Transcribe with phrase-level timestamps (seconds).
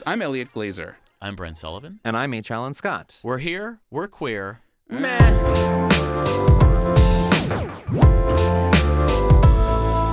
[0.00, 0.94] It I'm Elliot Glazer.
[1.20, 2.00] I'm Brent Sullivan.
[2.04, 2.50] And I'm H.
[2.50, 3.16] Alan Scott.
[3.22, 3.80] We're here.
[3.90, 4.60] We're queer.
[4.88, 5.18] Meh.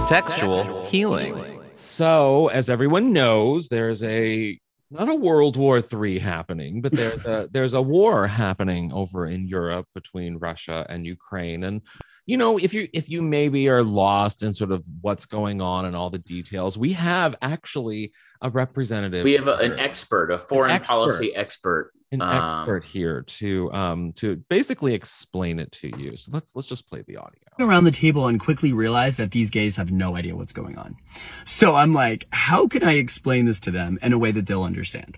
[0.05, 1.61] Textual healing.
[1.71, 4.59] So, as everyone knows, there's a
[4.91, 9.47] not a World War III happening, but there's a there's a war happening over in
[9.47, 11.63] Europe between Russia and Ukraine.
[11.63, 11.81] And
[12.27, 15.85] you know, if you if you maybe are lost in sort of what's going on
[15.85, 18.11] and all the details, we have actually
[18.41, 19.23] a representative.
[19.23, 20.93] We have a, an expert, a foreign expert.
[20.93, 21.93] policy expert.
[22.11, 26.17] an um, expert here to um to basically explain it to you.
[26.17, 27.39] So let's let's just play the audio.
[27.59, 30.97] around the table and quickly realize that these gays have no idea what's going on.
[31.45, 34.63] So I'm like, how can I explain this to them in a way that they'll
[34.63, 35.17] understand?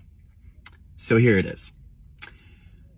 [0.96, 1.72] So here it is.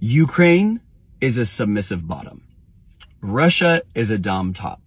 [0.01, 0.81] Ukraine
[1.23, 2.43] is a submissive bottom.
[3.23, 4.81] Russia is a dom top.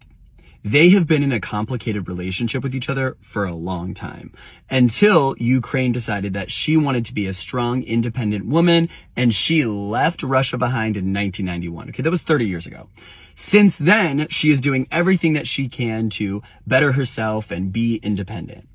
[0.62, 4.34] They have been in a complicated relationship with each other for a long time
[4.70, 10.22] until Ukraine decided that she wanted to be a strong, independent woman and she left
[10.22, 11.90] Russia behind in 1991.
[11.90, 12.90] Okay, that was 30 years ago.
[13.36, 18.68] Since then, she is doing everything that she can to better herself and be independent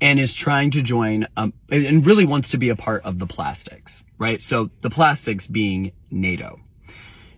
[0.00, 3.20] and is trying to join um, and- and really wants to be a part of
[3.20, 4.42] the plastics, right?
[4.42, 6.60] So the plastics being NATO.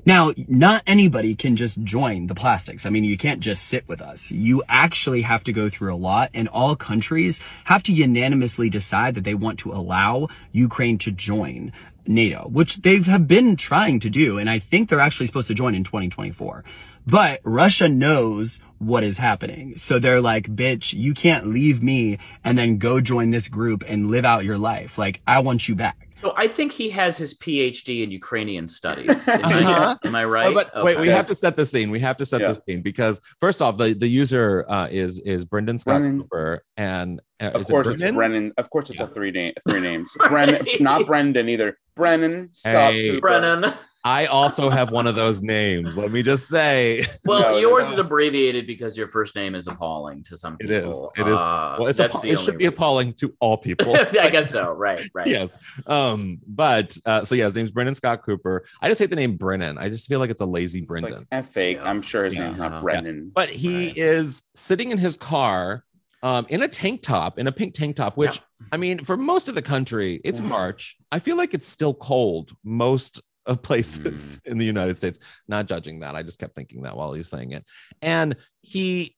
[0.07, 2.87] Now, not anybody can just join the plastics.
[2.87, 4.31] I mean, you can't just sit with us.
[4.31, 9.15] You actually have to go through a lot and all countries have to unanimously decide
[9.17, 11.73] that they want to allow Ukraine to join
[12.07, 14.39] NATO, which they have been trying to do.
[14.39, 16.65] And I think they're actually supposed to join in 2024.
[17.07, 19.77] But Russia knows what is happening.
[19.77, 24.11] So they're like, bitch, you can't leave me and then go join this group and
[24.11, 24.99] live out your life.
[24.99, 26.08] Like, I want you back.
[26.21, 29.29] So I think he has his PhD in Ukrainian studies.
[29.29, 29.97] Am, Uh-huh.
[30.03, 30.49] I, am I right?
[30.49, 31.91] Oh, but wait, we have to set the scene.
[31.91, 32.49] We have to set Yeah.
[32.49, 36.23] the scene because first off, the, the user uh, is is Brendan Scott Brennan.
[36.23, 38.17] Cooper, and uh, Of is it course, it's Brennan?
[38.17, 38.53] Brennan.
[38.59, 39.07] Of course, it's Yeah.
[39.07, 40.11] a three name, three names.
[40.29, 41.79] Brennan, not Brendan either.
[41.95, 43.11] Brennan, Scott Hey.
[43.11, 43.21] Cooper.
[43.21, 43.73] Brennan.
[44.05, 45.99] I also have one of those names.
[45.99, 47.95] Let me just say, Well, No, yours no.
[47.95, 51.11] is abbreviated because your first name is appalling to some people.
[51.17, 51.35] It is.
[51.35, 52.75] Uh, well, it's that's appa- the it should only be reason.
[52.75, 53.95] appalling to all people.
[54.21, 54.77] I guess so.
[54.77, 55.01] Right.
[55.15, 55.27] Right.
[55.27, 55.57] yes.
[55.87, 58.65] Um, but uh, so yeah, his name's Brennan Scott Cooper.
[58.81, 59.79] I just hate the name Brennan.
[59.79, 61.13] I just feel like it's a lazy It's Brendan.
[61.13, 61.79] like and fake.
[61.79, 61.89] Yeah.
[61.91, 62.47] I'm sure his Yeah.
[62.47, 63.13] name's not Yeah.
[63.35, 63.97] But he Right.
[63.99, 65.85] is sitting in his car
[66.23, 68.41] um, in a tank top, in a pink tank top, which
[68.73, 70.47] I mean, for most of the country, it's Mm.
[70.49, 70.97] March.
[71.13, 74.53] I feel like it's still cold most of places Mm.
[74.53, 75.19] in the United States.
[75.49, 76.15] Not judging that.
[76.15, 77.65] I just kept thinking that while he was saying it.
[78.01, 79.17] And he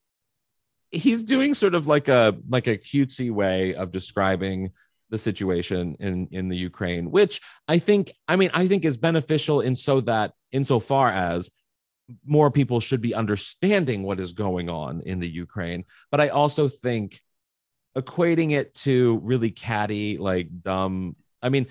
[0.92, 4.70] he's doing sort of like a like a cutesy way of describing
[5.10, 9.60] the situation in in the Ukraine, which I think I mean I think is beneficial
[9.60, 11.50] in so that insofar as
[12.24, 15.84] more people should be understanding what is going on in the Ukraine.
[16.10, 17.20] But I also think
[17.96, 21.16] equating it to really catty, like dumb.
[21.42, 21.66] I mean,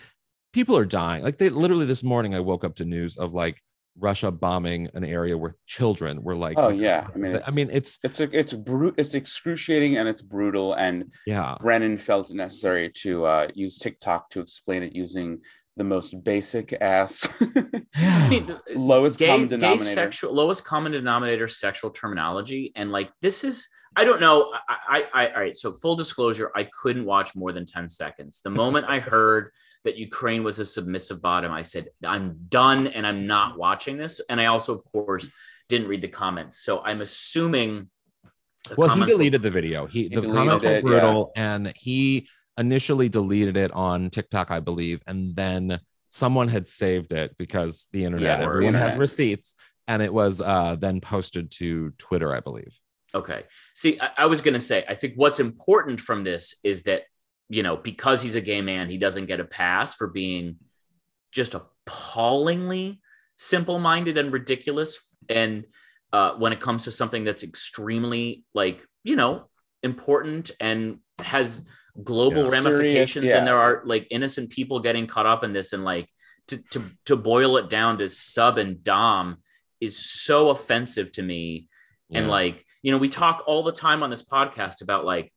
[0.53, 1.23] people are dying.
[1.23, 3.61] Like they literally this morning, I woke up to news of like
[3.97, 7.99] Russia bombing an area where children were like, Oh yeah, I mean, I mean, it's
[8.03, 10.73] it's a, it's brute, it's excruciating and it's brutal.
[10.73, 15.41] And yeah, Brennan felt it necessary to uh, use TikTok to explain it using
[15.77, 17.27] the most basic ass,
[17.95, 19.85] I mean, lowest gay, common gay denominator.
[19.85, 25.26] sexual lowest common denominator sexual terminology and like this is i don't know I, I
[25.26, 28.86] i all right so full disclosure i couldn't watch more than 10 seconds the moment
[28.88, 29.52] i heard
[29.84, 34.22] that ukraine was a submissive bottom i said i'm done and i'm not watching this
[34.30, 35.30] and i also of course
[35.68, 37.90] didn't read the comments so i'm assuming
[38.76, 39.86] well, he deleted the video.
[39.88, 41.24] He, He the comments were it, yeah.
[41.36, 42.28] and he
[42.58, 48.03] initially deleted it on TikTok, I believe, and then someone had saved it because the
[48.03, 49.56] internet, Yeah, everyone had receipts,
[49.88, 52.78] and it was uh, then posted to Twitter, I believe.
[53.14, 53.44] Okay.
[53.76, 57.03] See, I, I was going to say, I think what's important from this is that,
[57.50, 60.58] you know, because he's a gay man, he doesn't get a pass for being
[61.32, 63.00] just appallingly
[63.35, 65.64] simple-minded and ridiculous and
[66.11, 69.46] uh, when it comes to something that's extremely like you know
[69.82, 71.62] important and has
[72.03, 72.50] global Yeah.
[72.50, 73.38] ramifications Serious, yeah.
[73.38, 76.09] and there are like innocent people getting caught up in this and like
[76.47, 79.38] to to to boil it down to sub and dom
[79.79, 81.68] is so offensive to me
[82.11, 82.32] and Yeah.
[82.32, 85.32] like you know we talk all the time on this podcast about like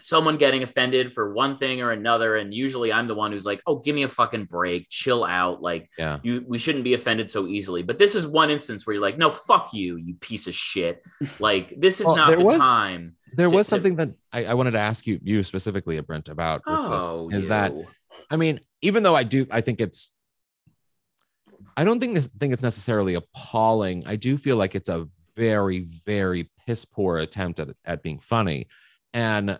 [0.00, 3.62] someone getting offended for one thing or another and usually i'm the one who's like
[3.66, 6.18] oh give me a fucking break chill out like Yeah.
[6.24, 9.16] you we shouldn't be offended so easily but this is one instance where you're like
[9.18, 11.02] no fuck you you piece of shit
[11.38, 14.46] like this is Well, not the was- time there to- was to- something that I,
[14.46, 17.72] I wanted to ask you you specifically brent about with this, oh is that.
[18.30, 20.12] I mean, even though I do, I think it's,
[21.76, 24.04] I don't think this thing is necessarily appalling.
[24.06, 28.68] I do feel like it's a very, very piss poor attempt at, at being funny.
[29.12, 29.58] And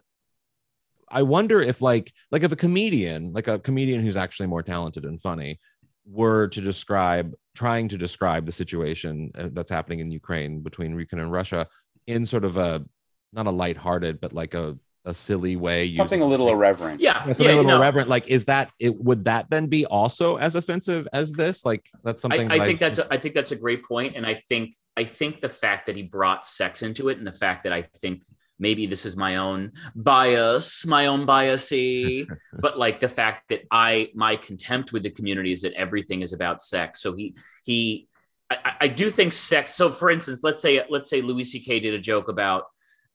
[1.09, 5.05] I wonder if like, like if a comedian, like a comedian who's actually more talented
[5.05, 5.61] and funny
[6.06, 11.23] were to describe, trying to describe the situation uh, that's happening in Ukraine between Ukraine
[11.23, 11.67] and Russia
[12.06, 12.85] in sort of a,
[13.32, 15.93] not a lighthearted, but like a, a silly way.
[15.93, 17.01] Something a little irreverent.
[17.01, 17.77] yeah yeah, something yeah, a little no.
[17.79, 18.09] irreverent.
[18.09, 18.97] Like, is that it?
[19.03, 21.65] Would that then be also as offensive as this?
[21.65, 22.51] Like, that's something.
[22.51, 24.77] I, I that think that's a, I think that's a great point, and I think
[24.97, 27.83] I think the fact that he brought sex into it, and the fact that I
[27.83, 28.23] think
[28.59, 32.27] maybe this is my own bias, my own biasy,
[32.61, 36.33] but like the fact that I my contempt with the community is that everything is
[36.33, 37.01] about sex.
[37.01, 37.35] So he
[37.65, 38.09] he.
[38.51, 39.75] I, I- I do think sex.
[39.75, 41.81] So, for instance, let's say let's say Louis C.K.
[41.81, 42.65] did a joke about,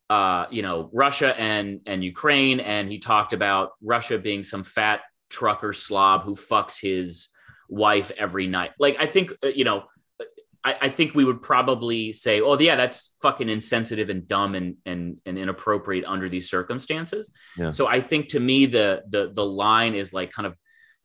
[0.09, 5.01] uh, you know, Russia and and Ukraine, and he talked about Russia being some fat
[5.29, 7.29] trucker slob who fucks his
[7.67, 8.71] wife every night.
[8.79, 9.83] Like I think uh, you know,
[10.63, 14.77] I, I think we would probably say, oh yeah, that's fucking insensitive and dumb and
[14.85, 17.31] and and inappropriate under these circumstances.
[17.57, 17.71] Yeah.
[17.71, 20.55] So I think to me the the the line is like kind of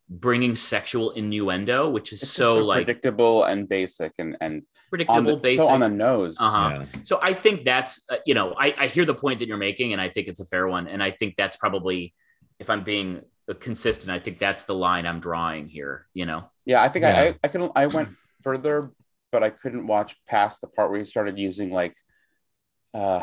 [0.08, 4.62] bringing sexual innuendo, which is It's just so, like predictable and basic and and on
[4.90, 5.66] predictable, the, basic.
[5.66, 6.36] so on the nose.
[6.38, 6.80] Uh-huh.
[6.80, 6.86] Yeah.
[7.02, 9.92] So I think that's uh, you know I, I hear the point that you're making,
[9.92, 12.14] and I think it's a fair one, and I think that's probably
[12.58, 16.06] if I'm being uh, consistent, I think that's the line I'm drawing here.
[16.14, 17.20] You know, Yeah, I think Yeah.
[17.20, 18.10] I, I I could I went
[18.42, 18.90] further,
[19.32, 21.94] but I couldn't watch past the part where he started using like
[22.92, 23.22] uh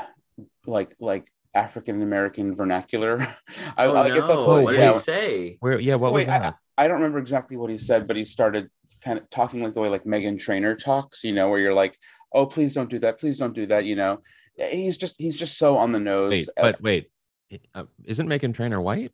[0.65, 3.21] like like African American vernacular.
[3.77, 5.57] I, oh I, like, it's like, no, what yeah, did he say?
[5.59, 5.79] Where?
[5.79, 5.95] Yeah.
[5.95, 6.55] What was Wait, that?
[6.81, 8.69] I don't remember exactly what he said, but he started
[9.03, 11.97] kind of talking like the way like Meghan Trainor talks, you know, where you're like,
[12.33, 14.21] oh, please don't do that, please don't do that, you know.
[14.55, 16.31] He's just he's just so on the nose.
[16.31, 17.09] Wait, but wait,
[17.75, 19.11] uh, isn't Meghan Trainor white?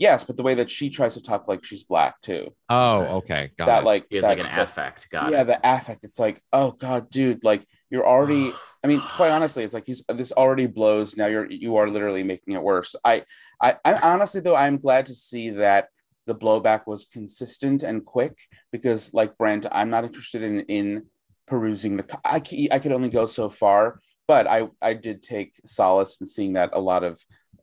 [0.00, 2.54] yes, but the way that she tries to talk like she's black too.
[2.68, 3.16] Oh, Okay.
[3.16, 3.86] okay, got that it.
[3.86, 5.10] like He has that, like an that- affect.
[5.10, 5.46] Got yeah, it.
[5.48, 6.04] the affect.
[6.04, 8.52] It's like, oh god, dude, like you're already.
[8.84, 11.16] I mean, quite honestly, it's like he's this already blows.
[11.16, 12.94] Now you're you are literally making it worse.
[13.04, 13.24] I,
[13.60, 15.88] I, I honestly though, I'm glad to see that
[16.28, 18.36] the blowback was consistent and quick
[18.70, 20.86] because, like Brent, I'm not interested in in
[21.46, 22.04] perusing the.
[22.24, 26.12] i, I c- I could only go so far, but I I did take solace
[26.20, 27.14] in seeing that a lot of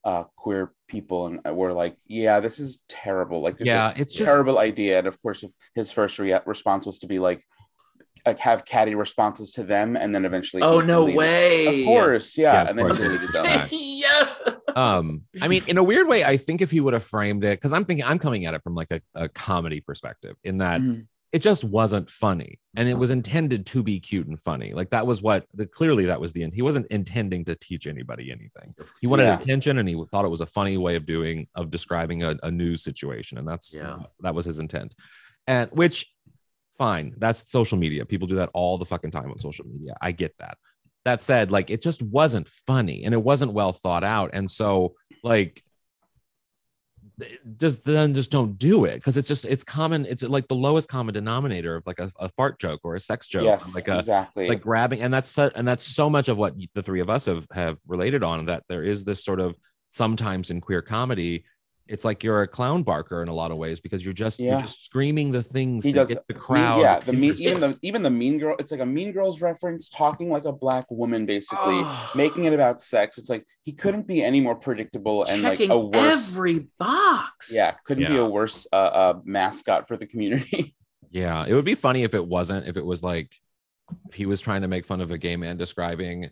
[0.03, 3.41] uh, queer people and were like, yeah, this is terrible.
[3.41, 4.99] Like, this is a Yeah, it's just terrible idea.
[4.99, 7.41] And of course, if his first rea- response was to be like,
[8.25, 10.61] like have catty responses to them, and then eventually.
[10.63, 11.81] oh no deleted- way!
[11.81, 12.97] Of course, yeah, Yeah, of and then course.
[12.97, 13.67] he deleted them.
[13.71, 14.33] Yeah.
[14.85, 17.57] um i mean in a weird way i think if he would have framed it
[17.57, 20.81] because i'm thinking i'm coming at it from like a, a comedy perspective in that
[20.81, 21.07] Mhm.
[21.31, 24.73] it just wasn't funny and it was intended to be cute and funny.
[24.73, 27.87] Like that was what the clearly that was the end he wasn't intending to teach
[27.87, 28.75] anybody anything.
[29.01, 29.39] He wanted Yeah.
[29.39, 32.51] attention and he thought it was a funny way of doing of describing a, a
[32.51, 33.99] news situation and that's Yeah.
[34.25, 34.93] that was his intent.
[35.47, 36.13] And which
[36.77, 38.05] fine that's social media.
[38.05, 39.93] People do that all the fucking time on social media.
[40.01, 40.57] I get that
[41.05, 44.95] that said like it just wasn't funny and it wasn't well thought out and so
[45.23, 45.63] like
[47.57, 50.89] just then just don't do it because it's just it's common it's like the lowest
[50.89, 53.99] common denominator of like a, a fart joke or a sex joke Yes, like a
[53.99, 54.49] exactly.
[54.49, 57.27] like grabbing and that's so, and that's so much of what the three of us
[57.27, 59.55] have have related on that there is this sort of
[59.89, 61.45] sometimes in queer comedy
[61.87, 64.53] it's like you're a clown barker in a lot of ways because you're just Yeah.
[64.53, 67.35] you're just screaming the things he that does get the mean- crowd yeah, the mean,
[67.37, 68.55] even the even the Mean Girl.
[68.57, 72.11] It's like a Mean Girls reference, talking like a black woman, basically Oh.
[72.15, 73.17] making it about sex.
[73.17, 76.31] It's like he couldn't be any more predictable and like a worse.
[76.33, 77.51] every box.
[77.53, 80.75] yeah, couldn't be a worse uh, uh, mascot for the community.
[81.11, 83.33] Yeah, it would be funny if it wasn't, if it was like
[84.13, 86.29] he was trying to make fun of a gay man describing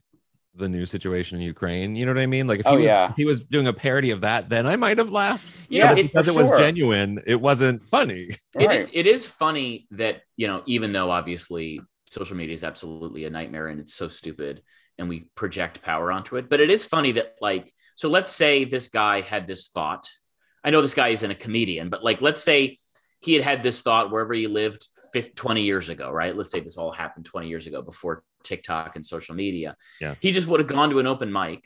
[0.55, 1.95] the new situation in Ukraine.
[1.95, 2.47] You know what I mean?
[2.47, 3.13] Like if oh, he, Oh, was, yeah.
[3.17, 5.45] he was doing a parody of that, then I might have laughed.
[5.69, 6.59] Yeah, But because it was sure.
[6.59, 8.27] genuine, it wasn't funny.
[8.55, 8.79] It Right.
[8.79, 8.91] is.
[8.93, 11.81] It is funny that you know, even though obviously
[12.11, 14.61] social media is absolutely a nightmare and it's so stupid,
[14.99, 16.49] and we project power onto it.
[16.49, 20.07] But it is funny that like, so let's say this guy had this thought.
[20.63, 22.77] I know this guy isn't a comedian, but like, let's say
[23.21, 26.35] he had had this thought wherever he lived 50, 20 years ago, right?
[26.35, 29.75] Let's say this all happened 20 years ago before TikTok and social media.
[30.01, 30.15] Yeah.
[30.19, 31.63] He just would have gone to an open mic.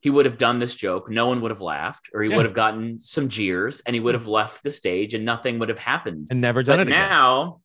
[0.00, 1.10] He would have done this joke.
[1.10, 2.36] No one would have laughed, or he Yeah.
[2.36, 5.68] would have gotten some jeers and he would have left the stage and nothing would
[5.68, 6.28] have happened.
[6.30, 7.08] and never done But it again.
[7.08, 7.60] now,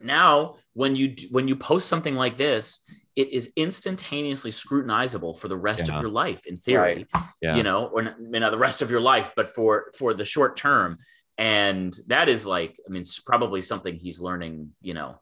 [0.00, 2.80] now when you when you post something like this,
[3.16, 5.96] it is instantaneously scrutinizable for the rest Yeah.
[5.96, 7.06] of your life in theory
[7.42, 7.56] Yeah.
[7.56, 10.56] you know or not, not the rest of your life but for for the short
[10.56, 10.96] term
[11.36, 15.20] and that is like i mean it's probably something he's learning you know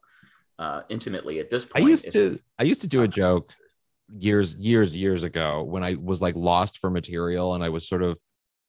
[0.58, 1.84] uh intimately at this point.
[1.84, 3.44] I used to I used to do a joke
[4.16, 8.02] years years years ago when I was like lost for material and I was sort
[8.02, 8.18] of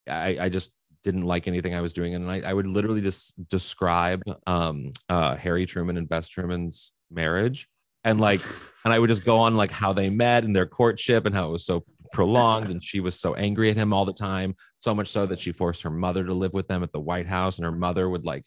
[0.07, 0.71] I, I just
[1.03, 5.35] didn't like anything I was doing and I, I would literally just describe um uh
[5.35, 7.67] Harry Truman and Bess Truman's marriage
[8.03, 8.41] and like
[8.85, 11.49] and I would just go on like how they met and their courtship and how
[11.49, 14.93] it was so prolonged and she was so angry at him all the time so
[14.93, 17.57] much so that she forced her mother to live with them at the White House
[17.57, 18.43] and her mother would like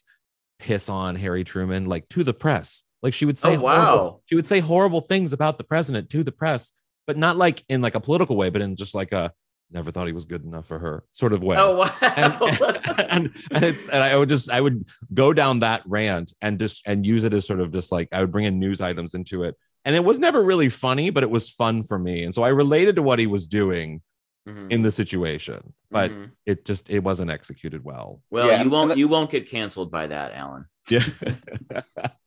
[0.59, 4.21] piss on Harry Truman like to the press like she would say oh wow horrible-
[4.27, 6.71] she would say horrible things about the president to the press,
[7.05, 9.31] but not like in like a political way, but in just like a
[9.71, 11.57] never thought he was good enough for her sort of way.
[11.57, 12.33] oh wow And,
[13.09, 16.81] and, and it's and I would just I would go down that rant and just
[16.87, 19.43] and use it as sort of just like I would bring in news items into
[19.43, 19.55] it.
[19.85, 22.23] And it was never really funny, but it was fun for me.
[22.23, 24.01] And so I related to what he was doing
[24.47, 24.71] Mhm.
[24.71, 26.31] in the situation, but Mhm.
[26.45, 28.21] it just it wasn't executed well.
[28.29, 30.99] well Yeah, you won't you won't get canceled by that alan Yeah.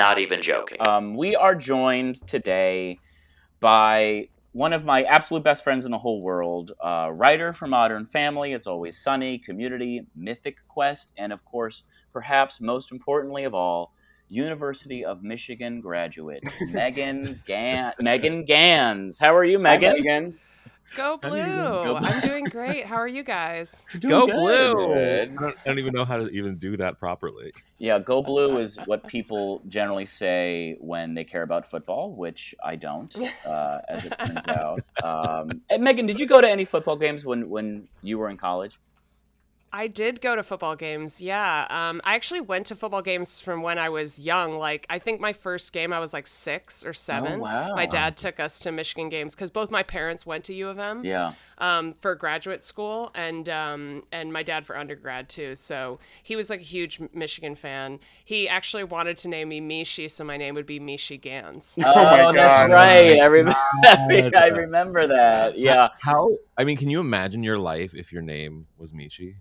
[0.00, 0.78] Not even joking.
[0.80, 2.98] Um, we are joined today
[3.60, 8.06] by one of my absolute best friends in the whole world, uh, writer for Modern
[8.06, 13.92] Family, It's Always Sunny, Community, Mythic Quest, and of course, perhaps most importantly of all,
[14.30, 19.18] University of Michigan graduate Megan Gan- Megan Ganz.
[19.18, 19.96] How are you, Megan?
[19.96, 20.38] again.
[20.96, 21.46] Go blue!
[21.46, 22.08] Go Blue.
[22.08, 22.84] I'm doing great.
[22.90, 23.86] How are you guys?
[24.00, 24.34] Go good.
[24.34, 24.86] blue.
[24.94, 25.30] Good.
[25.30, 27.52] I don't, I don't even know how to even do that properly.
[27.78, 32.76] Yeah, go blue is what people generally say when they care about football, which I
[32.76, 33.14] don't,
[33.46, 34.80] uh, as it turns out.
[35.02, 38.36] Um, and Megan, did you go to any football games when, when you were in
[38.36, 38.78] college?
[39.72, 41.20] I did go to football games.
[41.20, 41.66] Yeah.
[41.70, 44.58] Um, I actually went to football games from when I was young.
[44.58, 47.38] Like, I think my first game, I was like six or seven.
[47.38, 47.76] wow.
[47.76, 50.80] My dad took us to Michigan games because both my parents went to U of
[50.80, 51.34] M Yeah.
[51.58, 55.54] um, for graduate school and um, and my dad for undergrad too.
[55.54, 58.00] So he was like a huge Michigan fan.
[58.24, 61.78] He actually wanted to name me Mishi, so my name would be Mishi Ganz.
[61.84, 62.70] Oh, my that's God.
[62.72, 63.20] right.
[63.20, 63.56] I remember.
[64.36, 65.56] I remember that.
[65.56, 65.88] Yeah.
[66.02, 66.30] How?
[66.58, 69.34] I mean, can you imagine your life if your name was Michi?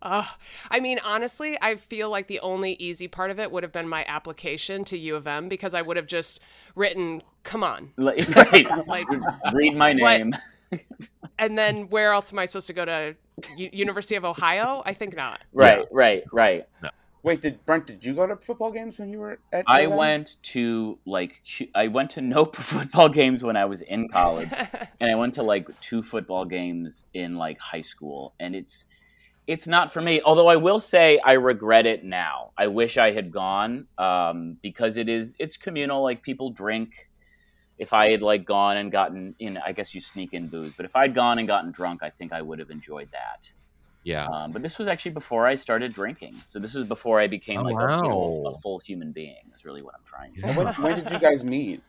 [0.00, 0.24] Uh,
[0.70, 3.88] I mean, honestly, I feel like the only easy part of it would have been
[3.88, 6.40] my application to U of M because I would have just
[6.76, 7.92] written, come on.
[7.96, 8.86] Like, right.
[8.86, 9.06] Like,
[9.52, 10.18] Read my What?
[10.18, 10.36] name.
[11.38, 13.16] and then where else am I supposed to go to?
[13.56, 14.82] U- University of Ohio?
[14.84, 15.40] I think not.
[15.52, 15.84] Right.
[15.90, 16.24] Right.
[16.32, 16.66] Right.
[17.24, 17.86] Wait, did Brent?
[17.86, 19.64] Did you go to football games when you were at?
[19.66, 19.96] I ULM?
[19.96, 21.42] went to like
[21.74, 24.48] I went to no football games when I was in college,
[25.00, 28.84] and I went to like two football games in like high school, and it's
[29.48, 30.20] it's not for me.
[30.22, 32.52] Although I will say I regret it now.
[32.56, 36.02] I wish I had gone um, because it is it's communal.
[36.02, 37.08] Like people drink.
[37.78, 40.74] If I had like gone and gotten, you know, I guess you sneak in booze,
[40.74, 43.52] but if I'd gone and gotten drunk, I think I would have enjoyed that.
[44.04, 44.26] Yeah.
[44.26, 47.60] Um, but this was actually before I started drinking, so this is before I became
[47.60, 48.50] Oh, like a, you know, wow.
[48.50, 49.36] a full human being.
[49.54, 50.40] Is really what I'm trying to.
[50.40, 50.46] do.
[50.48, 51.82] And When, when did you guys meet?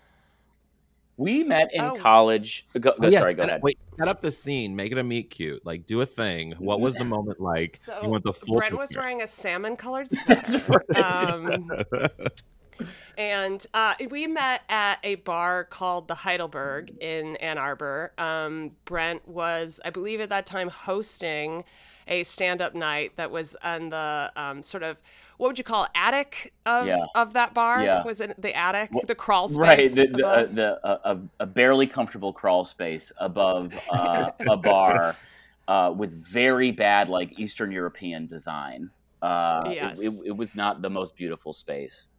[1.17, 1.95] We met in Oh.
[1.95, 2.65] college.
[2.73, 3.61] Go, go, Oh, yes, sorry, go ahead.
[3.63, 4.75] Wait, set up the scene.
[4.75, 5.65] Make it a meet cute.
[5.65, 6.53] Like, do a thing.
[6.57, 7.75] What was the moment like?
[7.75, 8.57] So you went the full.
[8.57, 9.01] Brent was picture.
[9.01, 10.85] wearing a salmon colored That's sweater.
[10.95, 11.69] Um,
[13.17, 18.13] and uh, we met at a bar called the Heidelberg in Ann Arbor.
[18.17, 21.63] Um, Brent was, I believe, at that time hosting
[22.07, 24.97] a stand-up night that was on the um, sort of
[25.39, 27.05] what would you call it, attic of Yeah.
[27.15, 27.81] of that bar?
[27.81, 28.03] Yeah.
[28.03, 29.57] Was it the attic, Wha- the crawl space?
[29.57, 34.57] right, the, the, uh, the uh, a, a barely comfortable crawl space above uh, a
[34.71, 35.15] bar
[35.69, 38.89] uh, with very bad like Eastern European design.
[39.21, 39.99] Uh, it- Yes.
[40.01, 42.09] it, it was not the most beautiful space.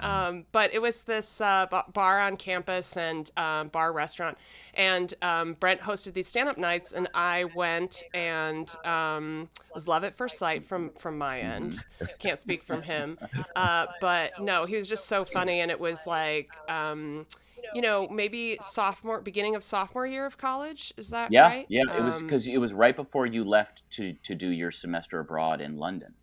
[0.00, 4.36] Um, but it was this uh, bar on campus and um, bar restaurant,
[4.74, 10.14] and um, Brent hosted these stand-up nights, and I went and um, was love at
[10.14, 11.84] first sight from from my end.
[12.18, 13.18] Can't speak from him,
[13.56, 16.50] uh, but no, he was just so funny, and it was like.
[16.68, 17.26] Um,
[17.74, 20.92] you know, maybe sophomore, beginning of sophomore year of college.
[20.96, 21.66] Is that Yeah, right?
[21.68, 21.82] yeah.
[21.96, 25.18] It was Um, because it was right before you left to to do your semester
[25.18, 26.14] abroad in London.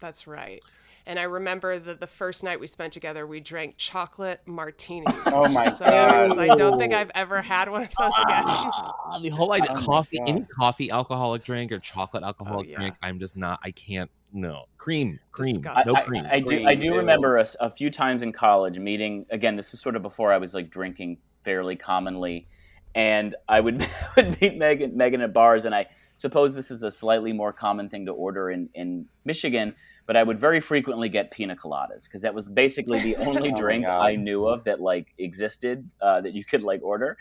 [0.00, 0.62] That's right.
[1.06, 5.12] And I remember that the first night we spent together, we drank chocolate martinis.
[5.26, 8.42] Oh my so weird 'cause I don't think I've ever had one of those again.
[8.46, 12.78] Ah, the whole idea, oh coffee, any coffee alcoholic drink or chocolate alcoholic Oh, yeah.
[12.78, 13.60] drink, I'm just not.
[13.62, 14.10] I can't.
[14.36, 15.92] No cream, cream, Disgusting.
[15.92, 16.24] no I, cream.
[16.26, 16.66] I, I do.
[16.66, 19.26] I do remember a, s- a few times in college meeting.
[19.30, 22.48] Again, this is sort of before I was like drinking fairly commonly,
[22.94, 23.86] and I would,
[24.16, 25.86] would meet Megan Megan at bars, and I
[26.16, 29.74] suppose this is a slightly more common thing to order in in Michigan.
[30.06, 33.56] But I would very frequently get pina coladas because that was basically the only Oh
[33.56, 37.16] drink I knew of that like existed uh, that you could like order.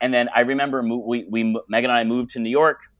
[0.00, 2.90] And then I remember mo- we we Megan and I moved to New York,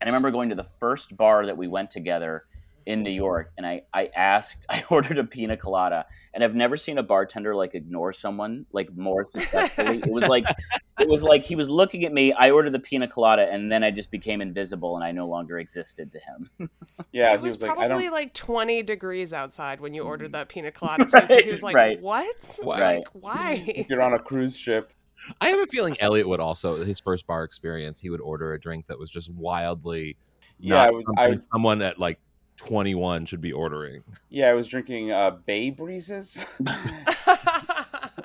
[0.00, 2.44] and I remember going to the first bar that we went together
[2.86, 6.76] in New York, and I I asked, I ordered a pina colada, and I've never
[6.76, 9.98] seen a bartender like ignore someone like more successfully.
[9.98, 10.44] it was like
[11.00, 12.32] it was like he was looking at me.
[12.32, 15.58] I ordered the pina colada, and then I just became invisible, and I no longer
[15.58, 16.70] existed to him.
[17.12, 18.12] Yeah, it he was, was like, I probably don't.
[18.12, 20.06] like 20 degrees outside when you mm.
[20.06, 21.04] ordered that pina colada.
[21.04, 22.00] Too, so he was like, Right.
[22.00, 22.58] "What?
[22.64, 22.96] Right.
[22.96, 24.92] Like, why?" If You're on a cruise ship.
[25.40, 28.00] I have a feeling Elliot would also his first bar experience.
[28.00, 30.16] He would order a drink that was just wildly
[30.58, 32.18] Yeah, not I would- I would- someone at like
[32.56, 34.02] 21 should be ordering.
[34.30, 36.44] Yeah, I was drinking uh, Bay Breezes,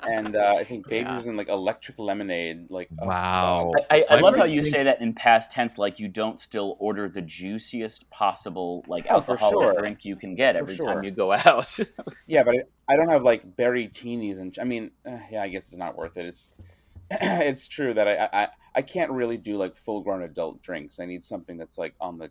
[0.02, 1.12] and uh, I think Bay Yeah.
[1.12, 2.70] Breezes and like electric lemonade.
[2.70, 3.72] Like, Wow.
[3.74, 3.86] God.
[3.90, 6.40] I, I, I I love how you say that in past tense, like you don't
[6.40, 9.80] still order the juiciest possible like Oh, for alcoholic sure.
[9.80, 10.86] drink you can get For every sure.
[10.86, 11.78] time you go out.
[12.26, 12.54] Yeah, but
[12.88, 15.76] I, I don't have like berry teenies, and I mean, uh, yeah, I guess it's
[15.76, 16.26] not worth it.
[16.26, 16.52] It's
[17.10, 20.98] it's true that I, I I can't really do like full grown adult drinks.
[21.00, 22.30] I need something that's like on the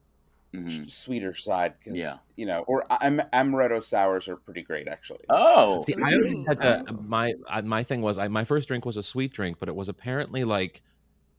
[0.53, 0.89] Mhm.
[0.91, 2.15] sweeter side, because Yeah.
[2.35, 5.23] you know, or am- amaretto sours are pretty great actually.
[5.29, 8.97] Oh, See, I always had to, my my thing was I, my first drink was
[8.97, 10.81] a sweet drink, but it was apparently like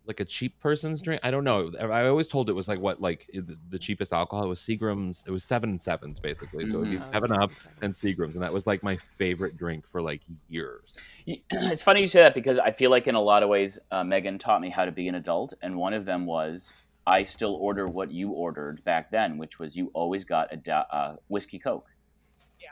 [0.04, 1.21] like a cheap person's drink.
[1.23, 1.71] I don't know.
[1.78, 5.23] I always told it was like what like the cheapest alcohol it was Seagram's.
[5.28, 6.66] It was seven and sevens basically.
[6.66, 7.07] So it'd be Mhm.
[7.09, 7.52] Oh, Seven Up
[7.83, 10.99] and Seagram's, and that was like my favorite drink for like years.
[11.26, 14.02] it's funny you say that because I feel like in a lot of ways, uh,
[14.02, 16.73] Megan taught me how to be an adult, and one of them was
[17.06, 20.85] I still order what you ordered back then, which was you always got a da-
[20.90, 21.88] uh, whiskey coke.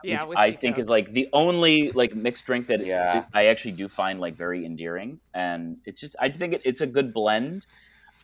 [0.04, 0.80] yeah, which I whiskey think Coke.
[0.80, 3.24] is like the only like mixed drink that Yeah.
[3.34, 6.86] I actually do find like very endearing, and it's just I think it, it's a
[6.86, 7.66] good blend.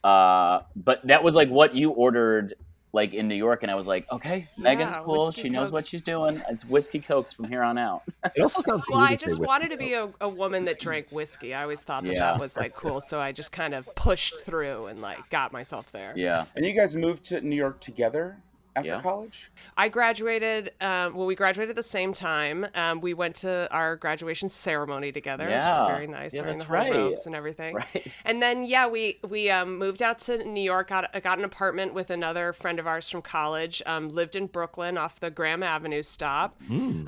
[0.04, 2.54] Uh, but that was like what you ordered
[2.96, 5.26] like in New York, and I was like, okay, Megan's Yeah, cool.
[5.26, 6.42] whiskey She knows what she's doing.
[6.48, 8.02] It's whiskey cokes from here on out.
[8.34, 8.84] It also sounds.
[8.90, 11.54] Well, I just whiskey wanted to be a, a woman that drank whiskey.
[11.54, 12.32] I always thought that Yeah.
[12.32, 15.92] that was like cool, so I just kind of pushed through and like got myself
[15.92, 16.12] there.
[16.16, 16.46] Yeah.
[16.56, 18.38] And you guys moved to New York together
[18.76, 19.00] after Yeah.
[19.00, 19.50] college?
[19.76, 20.72] I graduated.
[20.80, 22.66] Um, well, we graduated at the same time.
[22.74, 25.80] Um, we went to our graduation ceremony together, which Yeah.
[25.82, 26.92] was very nice, Yeah, wearing that's the whole right.
[26.92, 27.74] robes and everything.
[27.74, 28.16] Right.
[28.24, 30.88] And then yeah, we we um, moved out to New York.
[30.88, 33.82] Got got an apartment with another friend of ours from college.
[33.86, 36.54] Um, lived in Brooklyn off the Graham Avenue stop.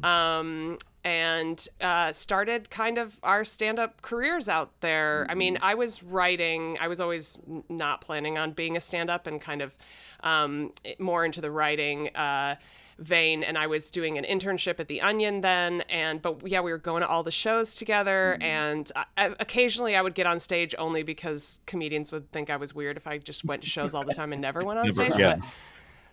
[0.03, 0.79] Um,
[1.09, 5.27] and uh, started kind of our stand-up careers out there.
[5.31, 6.77] I mean, I was writing.
[6.81, 7.39] I was always
[7.71, 9.75] not planning on being a stand-up, and kind of
[10.23, 12.15] um, more into the writing.
[12.15, 12.57] Uh,
[13.01, 16.73] vein and I was doing an internship at the Onion then and but yeah we
[16.73, 20.41] were going to all the shows together and I, I- occasionally I would get on
[20.41, 23.95] stage only because comedians would think I was weird if I just went to shows
[23.95, 25.37] all the time and never went on Never- stage yeah.
[25.37, 25.45] but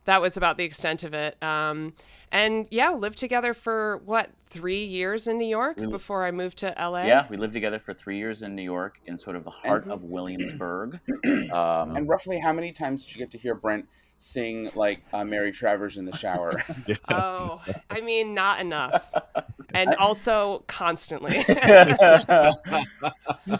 [0.05, 1.93] that was about the extent of it um,
[2.31, 6.73] and yeah lived together for what three years in New York before I moved to
[6.79, 9.49] LA Yeah, we lived together for three years in New York, in sort of the
[9.49, 10.99] heart of Williamsburg.
[11.51, 13.87] Um, And roughly how many times did you get to hear Brent
[14.17, 16.63] sing like uh, Mary Travers in the shower?
[17.09, 19.15] oh I mean not enough
[19.73, 22.51] and also constantly I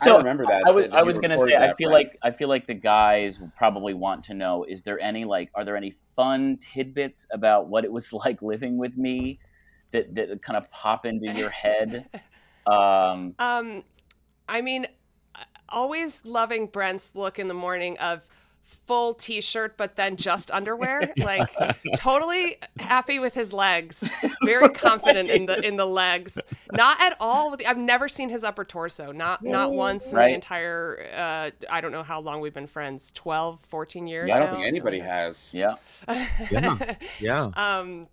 [0.02, 0.66] So, remember that.
[0.66, 1.92] I was, I was gonna recorded say, I feel Brent.
[1.92, 5.64] like I feel like the guys probably want to know: is there any like, are
[5.64, 9.40] there any fun tidbits about what it was like living with me
[9.92, 12.10] that that kind of pop into your head?
[12.68, 13.84] Um, Um,
[14.48, 14.88] I mean,
[15.70, 18.22] always loving Brent's look in the morning of
[18.66, 21.48] full t-shirt but then just underwear like
[21.98, 24.10] totally happy with his legs
[24.44, 26.38] very confident in the in the legs
[26.74, 30.30] not at all the, i've never seen his upper torso not not once in the
[30.30, 34.48] entire uh i don't know how long we've been friends 12 14 years I don't
[34.48, 35.50] now, think anybody something has.
[35.52, 35.76] yeah,
[36.52, 36.96] Yeah.
[37.20, 37.52] Yeah.
[37.56, 38.08] um,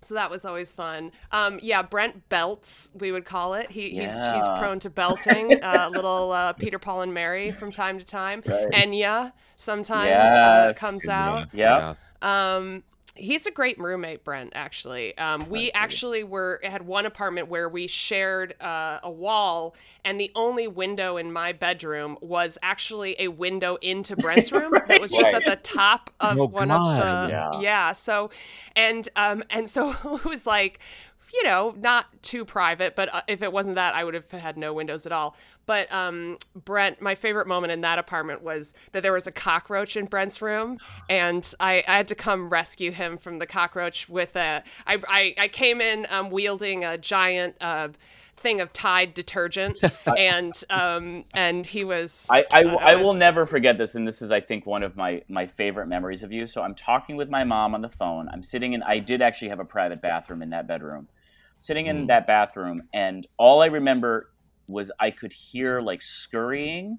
[0.00, 1.12] so that was always fun.
[1.32, 3.70] Um, yeah, Brent belts, we would call it.
[3.70, 5.58] He, he's he's prone to belting.
[5.62, 8.42] A little uh, Peter, Paul, and Mary from time to time.
[8.46, 8.68] Right.
[8.72, 10.78] Enya sometimes uh, Yes.
[10.78, 11.48] comes out.
[11.52, 11.88] yeah.
[11.88, 12.16] Yes.
[12.22, 12.84] Um,
[13.18, 14.52] He's a great roommate, Brent.
[14.54, 20.20] Actually, um, we actually were had one apartment where we shared uh, a wall, and
[20.20, 25.10] the only window in my bedroom was actually a window into Brent's room that was
[25.10, 25.34] just Right.
[25.34, 27.02] at the top of Oh, one God.
[27.02, 27.60] of the Yeah.
[27.60, 27.92] yeah.
[27.92, 28.30] So,
[28.76, 30.78] and um, and so it was like.
[31.32, 34.56] You know, not too private, but uh, if it wasn't that, I would have had
[34.56, 35.36] no windows at all.
[35.66, 39.96] But um, Brent, my favorite moment in that apartment was that there was a cockroach
[39.96, 40.78] in Brent's room,
[41.10, 44.62] and I, I had to come rescue him from the cockroach with a.
[44.86, 47.88] I, I, I came in um, wielding a giant uh,
[48.38, 49.74] thing of Tide detergent,
[50.18, 52.26] and um, and he was.
[52.30, 54.82] I, I, uh, I it will never forget this, and this is, I think, one
[54.82, 56.46] of my, my favorite memories of you.
[56.46, 58.28] So I'm talking with my mom on the phone.
[58.32, 61.08] I'm sitting in, I did actually have a private bathroom in that bedroom.
[61.58, 62.06] Sitting in mm-hmm.
[62.06, 64.30] that bathroom, and all I remember
[64.68, 66.98] was I could hear like scurrying,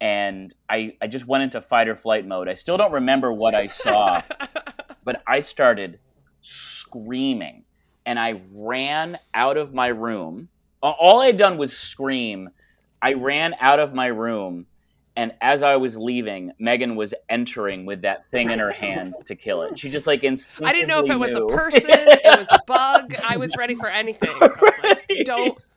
[0.00, 2.48] and I, I just went into fight or flight mode.
[2.48, 4.22] I still don't remember what I saw,
[5.04, 5.98] but I started
[6.40, 7.64] screaming,
[8.06, 10.48] and I ran out of my room.
[10.82, 12.50] All I'd done was scream.
[13.02, 14.66] I ran out of my room,
[15.18, 19.34] and as I was leaving, Megan was entering with that thing in her hands to
[19.34, 19.76] kill it.
[19.76, 22.60] She just like instinctively I didn't know if it was a person, it was a
[22.66, 23.14] bug.
[23.28, 24.30] I was ready for anything.
[24.30, 25.68] I was like, don't.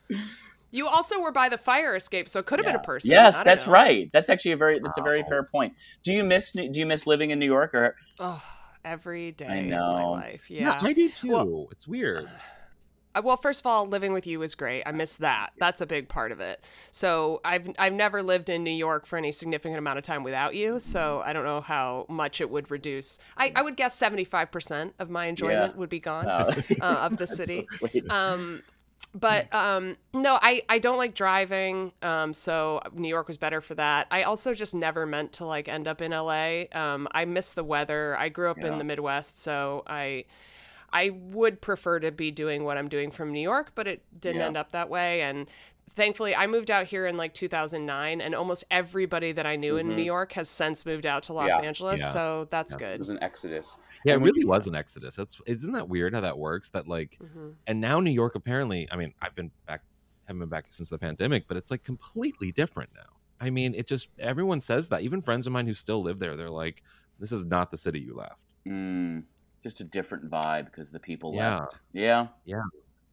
[0.70, 3.12] You also were by the fire escape, so it could have been a person.
[3.12, 3.74] Yes, that's know.
[3.74, 4.10] right.
[4.14, 5.74] That's actually a very that's a very fair point.
[6.04, 8.42] Do you miss do you miss living in New York or Oh,
[8.86, 10.12] every day I of my know.
[10.12, 10.50] life.
[10.52, 10.88] Yeah, Yeah.
[10.88, 11.32] I do too.
[11.32, 12.30] Well- it's weird.
[13.24, 14.84] Well, first of all, living with you was great.
[14.86, 15.50] I miss that.
[15.58, 16.64] That's a big part of it.
[16.92, 20.56] So I've I've never lived in New York for any significant amount of time without
[20.56, 20.80] you.
[20.80, 23.20] So I don't know how much it would reduce.
[23.38, 27.12] I, I would guess seventy five percent of my enjoyment would be gone uh, of
[27.18, 28.10] the That's so city.
[28.10, 28.64] um
[29.14, 33.76] but um no i i don't like driving um so new york was better for
[33.76, 37.54] that i also just never meant to like end up in la um i miss
[37.54, 38.72] the weather i grew up Yeah.
[38.72, 40.24] in the midwest so i
[40.94, 44.42] i would prefer to be doing what i'm doing from new york but it didn't
[44.42, 44.48] Yeah.
[44.48, 45.48] end up that way and
[45.96, 49.90] thankfully i moved out here in like 2009 and almost everybody that i knew in
[49.90, 51.60] new york has since moved out to los Yeah.
[51.68, 52.08] angeles Yeah.
[52.10, 53.78] so that's It good it was an exodus.
[54.06, 55.16] Yeah, it And when really was an exodus.
[55.16, 56.70] That's isn't that weird how that works?
[56.70, 57.54] That like, Mhm.
[57.68, 58.88] and now New York apparently.
[58.92, 59.84] I mean, I've been back,
[60.26, 63.18] haven't been back since the pandemic, but it's like completely different now.
[63.40, 65.02] I mean, it just everyone says that.
[65.04, 66.82] Even friends of mine who still live there, they're like,
[67.20, 69.26] "This is not the city you left." Mm,
[69.62, 71.60] just a different vibe because the people Yeah.
[71.60, 71.80] left.
[71.94, 72.28] Yeah.
[72.46, 72.62] Yeah.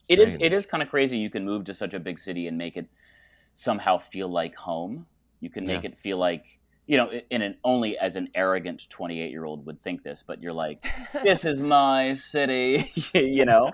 [0.08, 0.42] It is Strange.
[0.42, 2.76] it is kind of crazy you can move to such a big city and make
[2.76, 2.86] it
[3.52, 5.06] somehow feel like home.
[5.40, 5.90] You can make Yeah.
[5.90, 9.78] it feel like you know, in an only as an arrogant 28 year old would
[9.78, 10.86] think this, but you're like,
[11.22, 13.70] this is my city, you know?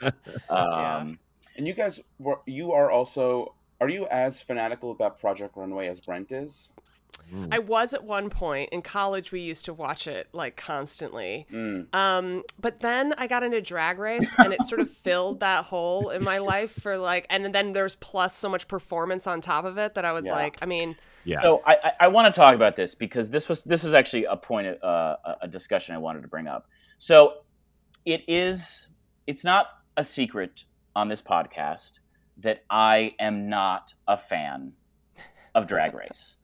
[0.48, 1.18] Um,
[1.56, 6.00] And you guys were you are also are you as fanatical about Project Runway as
[6.00, 6.70] Brent is?
[7.32, 7.48] Mm.
[7.52, 9.32] I was at one point in college.
[9.32, 11.46] We used to watch it like constantly.
[11.52, 11.94] Mm.
[11.94, 16.10] Um, but then I got into Drag Race, and it sort of filled that hole
[16.10, 19.78] in my life for like, and then there's plus so much performance on top of
[19.78, 20.32] it that I was Yeah.
[20.34, 21.40] like, I mean, yeah.
[21.42, 24.24] So I, I, I want to talk about this because this was this was actually
[24.26, 26.66] a point of, uh, a- a discussion I wanted to bring up.
[26.98, 27.34] So
[28.04, 28.88] it is
[29.26, 32.00] it's not a secret on this podcast
[32.36, 34.72] that I am not a fan
[35.54, 36.36] of Drag Race.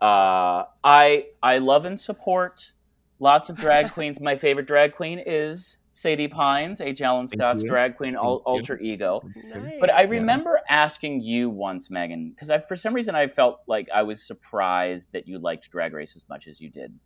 [0.00, 2.72] Uh, I I love and support
[3.18, 4.20] lots of drag queens.
[4.20, 7.02] My favorite drag queen is Sadie Pines, H.
[7.02, 9.20] Alan Scott's drag queen al- alter ego.
[9.52, 9.74] nice.
[9.80, 10.10] But I Yeah.
[10.10, 15.08] remember asking you once, Megan, because for some reason, I felt like I was surprised
[15.12, 16.96] that you liked Drag Race as much as you did.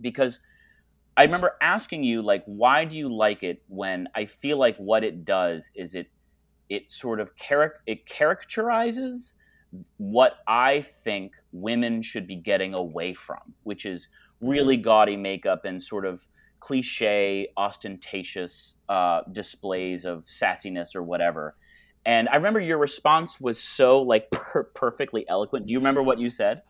[0.00, 0.38] Because
[1.16, 5.02] I remember asking you, like, why do you like it when I feel like what
[5.02, 6.06] it does is it
[6.68, 9.34] it sort of charac- it characterizes
[9.96, 14.08] what I think women should be getting away from, which is
[14.40, 16.26] really gaudy makeup and sort of
[16.60, 21.56] cliche, ostentatious uh, displays of sassiness or whatever.
[22.04, 25.66] And I remember your response was so like per- perfectly eloquent.
[25.66, 26.62] Do you remember what you said?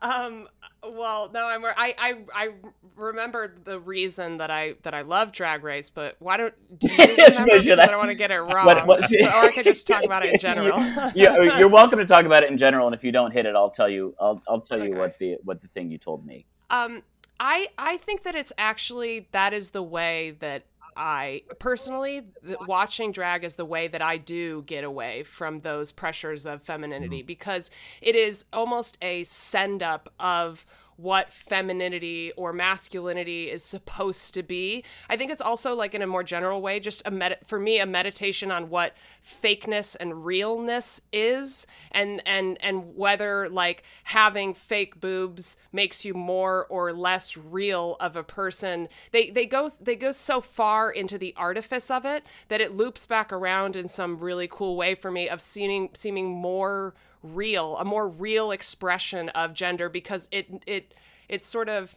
[0.00, 0.46] Um.
[0.88, 1.64] Well, no, I'm.
[1.64, 2.48] I I I
[2.96, 6.94] remember the reason that I that I love Drag Race, but why don't do you
[6.96, 7.54] Should remember?
[7.54, 9.86] I- because I don't want to get it wrong, What- what- or I could just
[9.86, 10.78] talk about it in general.
[11.14, 12.86] yeah, you're welcome to talk about it in general.
[12.86, 14.14] And if you don't hit it, I'll tell you.
[14.20, 16.46] I'll, I'll tell you what the what the thing you told me.
[16.70, 17.02] Um,
[17.40, 20.62] I I think that it's actually that is the way that
[20.98, 22.26] I personally
[22.66, 27.20] watching drag is the way that I do get away from those pressures of femininity
[27.20, 27.26] mm-hmm.
[27.26, 27.70] because
[28.02, 30.66] it is almost a send up of
[30.98, 34.82] what femininity or masculinity is supposed to be.
[35.08, 37.78] I think it's also like in a more general way, just a med- for me
[37.78, 45.00] a meditation on what fakeness and realness is, and and and whether like having fake
[45.00, 48.88] boobs makes you more or less real of a person.
[49.12, 53.06] They they go they go so far into the artifice of it that it loops
[53.06, 57.84] back around in some really cool way for me of seeming seeming more real, a
[57.84, 60.94] more real expression of gender because it it
[61.28, 61.96] it sort of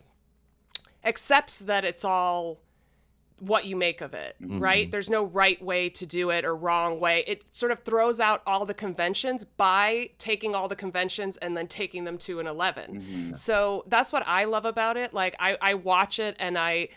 [1.04, 2.60] accepts that it's all
[3.40, 4.62] what you make of it, Mhm.
[4.62, 4.92] right?
[4.92, 7.24] There's no right way to do it or wrong way.
[7.26, 11.66] It sort of throws out all the conventions by taking all the conventions and then
[11.66, 13.02] taking them to an 11.
[13.32, 13.36] Mhm.
[13.36, 15.12] So that's what I love about it.
[15.12, 16.90] Like I, I watch it and I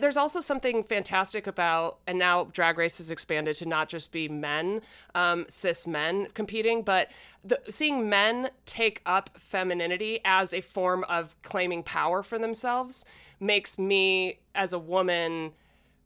[0.00, 4.28] there's also something fantastic about and now drag race has expanded to not just be
[4.28, 4.80] men
[5.14, 7.10] um, cis men competing but
[7.44, 13.04] the, seeing men take up femininity as a form of claiming power for themselves
[13.40, 15.52] makes me as a woman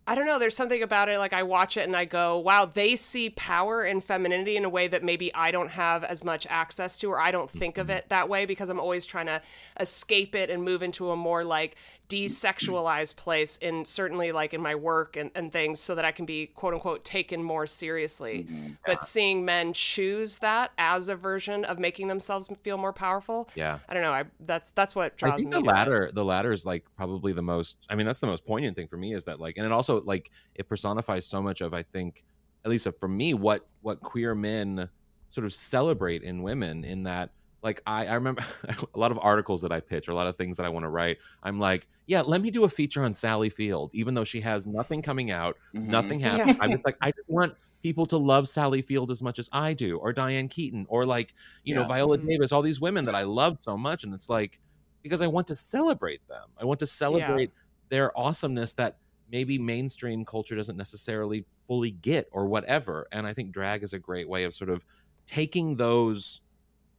[0.06, 0.38] I don't know.
[0.38, 1.18] There's something about it.
[1.18, 4.68] Like I watch it and I go, wow, they see power and femininity in a
[4.68, 7.88] way that maybe I don't have as much access to, or I don't think of
[7.88, 7.98] mm-hmm.
[7.98, 9.40] it that way because I'm always trying to
[9.78, 11.76] escape it and move into a more like
[12.10, 16.26] desexualized place in certainly like in my work and, and things so that I can
[16.26, 18.48] be quote unquote taken more seriously.
[18.50, 18.72] Mm-hmm.
[18.84, 23.48] But seeing men choose that as a version of making themselves feel more powerful.
[23.54, 23.78] Yeah.
[23.88, 24.12] I don't know.
[24.12, 27.32] I that's that's what draws I think me the latter, the latter is like probably
[27.32, 27.78] the most.
[27.88, 29.99] I mean, that's the most poignant thing for me is that like, and it also
[30.06, 32.24] like it personifies so much of I think,
[32.64, 34.88] at least for me, what what queer men
[35.30, 36.84] sort of celebrate in women.
[36.84, 37.30] In that,
[37.62, 38.42] like, I I remember
[38.94, 40.84] a lot of articles that I pitch or a lot of things that I want
[40.84, 41.18] to write.
[41.42, 44.66] I'm like, yeah, let me do a feature on Sally Field, even though she has
[44.66, 45.86] nothing coming out, Mhm.
[45.86, 46.28] nothing Yeah.
[46.30, 46.56] happening.
[46.60, 49.72] I'm just like, I just want people to love Sally Field as much as I
[49.72, 51.34] do, or Diane Keaton, or like,
[51.64, 51.86] you know, Yeah.
[51.88, 52.28] Viola Mhm.
[52.28, 54.04] Davis, all these women that I love so much.
[54.04, 54.60] And it's like,
[55.02, 56.50] because I want to celebrate them.
[56.58, 57.52] I want to celebrate
[57.88, 58.98] their awesomeness that
[59.30, 63.06] maybe mainstream culture doesn't necessarily fully get or whatever.
[63.12, 64.84] And I think drag is a great way of sort of
[65.26, 66.40] taking those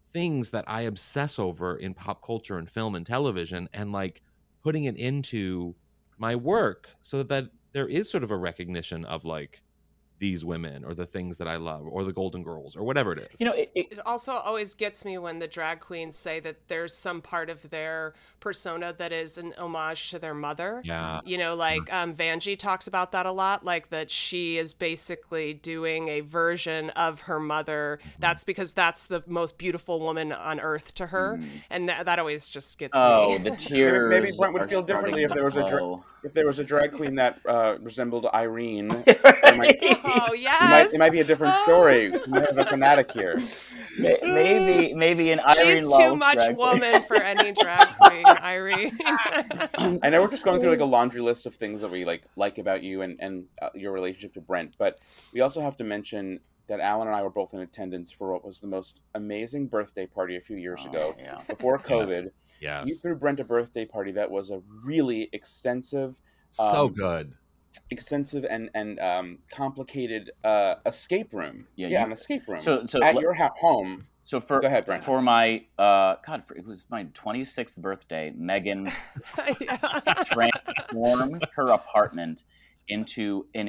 [0.09, 4.21] things that I obsess over in pop culture and film and television and like
[4.63, 5.75] putting it into
[6.17, 9.61] my work so that there is sort of a recognition of like
[10.21, 13.17] these women or the things that I love or the Golden Girls or whatever it
[13.17, 13.41] is.
[13.41, 16.67] You know, it, it, It also always gets me when the drag queens say that
[16.67, 20.83] there's some part of their persona that is an homage to their mother.
[20.85, 21.21] yeah.
[21.25, 25.55] You know, like um, Vanjie talks about that a lot, like that she is basically
[25.55, 27.97] doing a version of her mother.
[28.19, 31.39] That's because that's the most beautiful woman on earth to her,
[31.71, 33.35] and that, that always just gets oh, me.
[33.35, 34.09] Oh, the tears.
[34.11, 36.05] Maybe Brent would feel differently if there was a dra- flow.
[36.23, 39.77] If there was a drag queen that uh, resembled Irene, Right.
[39.81, 42.11] oh it yes, might, it might be a different story.
[42.11, 43.39] We have a fanatic here.
[43.99, 46.79] Maybe maybe an Irene She's too Lawless much drag queen.
[46.81, 48.91] woman for any drag queen, Irene.
[50.03, 52.23] I know we're just going through like a laundry list of things that we like
[52.35, 54.99] like about you and and uh, your relationship to Brent, but
[55.33, 56.39] we also have to mention
[56.71, 60.05] that Alan and I were both in attendance for what was the most amazing birthday
[60.07, 61.41] party a few years Oh, ago yeah.
[61.47, 62.07] before COVID.
[62.09, 62.37] Yes.
[62.61, 62.87] Yes.
[62.87, 66.15] You threw Brent a birthday party that was a really extensive,
[66.47, 67.33] so um, good.
[67.89, 71.67] extensive and and um, complicated uh, escape room.
[71.75, 73.99] Yeah, Yeah, you- an escape room So so at le- your ha- home.
[74.21, 75.03] so for Go ahead, Brent.
[75.03, 78.31] for my uh God, for, it was my 26th birthday.
[78.35, 78.89] Megan
[80.25, 82.43] transformed her apartment
[82.87, 83.67] into an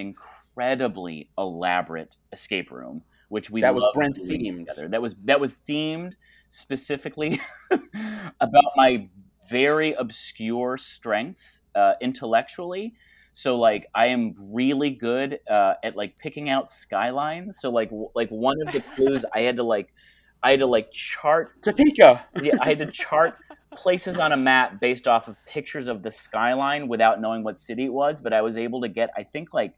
[0.56, 4.58] incredibly elaborate escape room, which we That was Brent themed.
[4.66, 4.88] together.
[4.88, 6.14] That was that was themed
[6.48, 7.40] specifically
[8.40, 9.08] about my
[9.48, 12.94] very obscure strengths uh, intellectually.
[13.34, 17.58] So like I am really good uh, at like picking out skylines.
[17.60, 19.92] So like w- like one of the clues I had to like
[20.42, 22.26] I had to like chart Topeka.
[22.42, 23.36] yeah, I had to chart
[23.74, 27.86] places on a map based off of pictures of the skyline without knowing what city
[27.86, 29.74] it was, but I was able to get I think like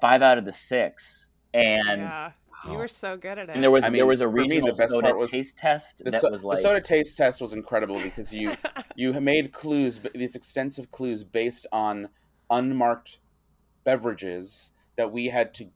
[0.00, 1.30] five out of the six.
[1.54, 2.32] And yeah,
[2.70, 3.54] you were so good at it.
[3.54, 5.30] and there was I mean, there was a for me, the best soda part was
[5.30, 8.52] taste test The, that so- was the soda taste test was incredible because you
[8.96, 12.08] you made clues, these extensive clues based on
[12.50, 13.20] unmarked
[13.84, 15.68] beverages that we had to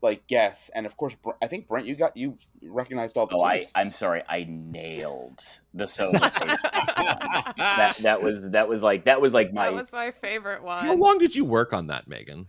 [0.00, 0.70] like guess.
[0.74, 3.72] And of course, I think Brent, you got you recognized all the Oh, I, tastes.
[3.74, 4.22] I'm sorry.
[4.28, 5.40] I nailed
[5.74, 6.62] the soda taste.
[6.62, 10.82] that that was that was like that was like my that was my favorite one.
[10.84, 12.46] How long did you work on that, Megan?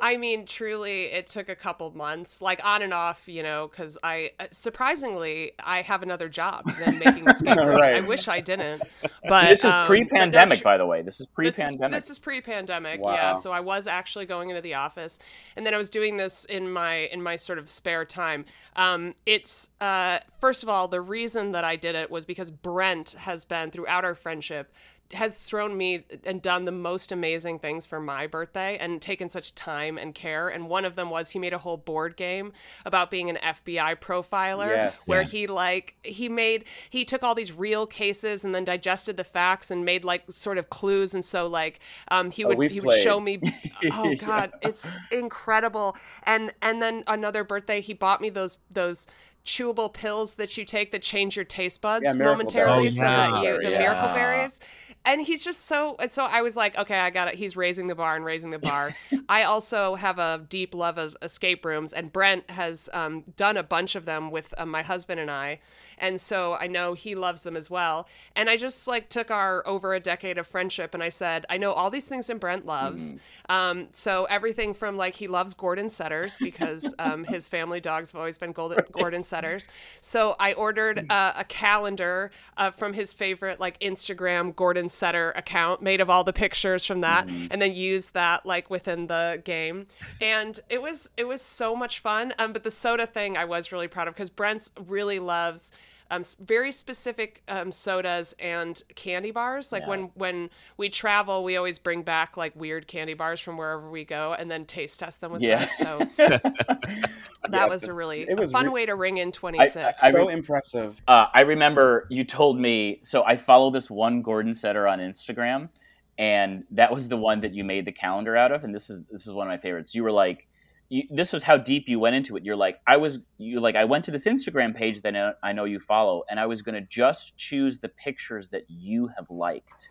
[0.00, 3.98] I mean, truly, it took a couple months, like on and off, you know, because
[4.02, 7.80] I uh, surprisingly I have another job than making escape rooms.
[7.88, 8.82] I wish I didn't,
[9.28, 11.02] but this is um, pre-pandemic, tr- by the way.
[11.02, 11.92] This is This is, pre-pandemic.
[11.92, 13.12] this is pre-pandemic, Wow.
[13.14, 13.32] yeah.
[13.32, 15.18] So I was actually going into the office,
[15.56, 18.44] and then I was doing this in my in my sort of spare time.
[18.76, 23.16] Um, it's uh, first of all the reason that I did it was because Brent
[23.18, 24.72] has been throughout our friendship
[25.14, 29.54] has thrown me and done the most amazing things for my birthday and taken such
[29.54, 30.48] time and care.
[30.48, 32.52] And one of them was he made a whole board game
[32.84, 34.94] about being an FBI profiler Yes.
[35.06, 35.26] where Yeah.
[35.28, 39.70] he like he made he took all these real cases and then digested the facts
[39.70, 42.80] and made like sort of clues and so like um he Oh, would we he
[42.80, 43.40] would show me
[43.92, 49.06] oh god it's incredible and and then another birthday he bought me those those
[49.44, 52.90] chewable pills that you take that change your taste buds Yeah, Miracle momentarily Berry.
[52.90, 53.78] so that Oh, you the yeah.
[53.78, 54.60] miracle berries
[55.08, 57.86] and he's just so and so i was like okay i got it he's raising
[57.86, 58.94] the bar and raising the bar.
[59.28, 63.62] I also have a deep love of escape rooms and brent has um, done a
[63.62, 65.60] bunch of them with um, my husband and i
[65.96, 68.06] and so i know he loves them as well.
[68.36, 71.56] And i just like took our over a decade of friendship and i said i
[71.56, 73.14] know all these things that brent loves.
[73.48, 78.18] Um, so everything from like he loves gordon setters because um, his family dogs have
[78.18, 79.68] always been golden, gordon setters.
[80.00, 85.80] So i ordered uh, a calendar uh, from his favorite like instagram gordon setter account
[85.80, 89.86] made of all the pictures from that and then used that like within the game.
[90.20, 92.34] And it was it was so much fun.
[92.38, 95.72] Um, but the soda thing i was really proud of because brent's really loves
[96.10, 99.72] um, very specific um, sodas and candy bars.
[99.72, 103.90] Like when when we travel, we always bring back like weird candy bars from wherever
[103.90, 105.58] we go, and then taste test them with Yeah.
[105.58, 105.72] Brent.
[105.72, 107.12] So that
[107.52, 110.02] Yes, was a really it a was fun re- way to ring in twenty six.
[110.02, 111.00] I- so impressive.
[111.06, 113.00] Uh, I remember you told me.
[113.02, 115.68] So I follow this one Gordon Setter on Instagram,
[116.16, 118.64] and that was the one that you made the calendar out of.
[118.64, 119.94] And this is this is one of my favorites.
[119.94, 120.48] You were like,
[120.88, 122.44] you, this was how deep you went into it.
[122.44, 125.52] You're like, I was you like I went to this Instagram page that I- I
[125.52, 129.90] know you follow, and I was gonna just choose the pictures that you have liked.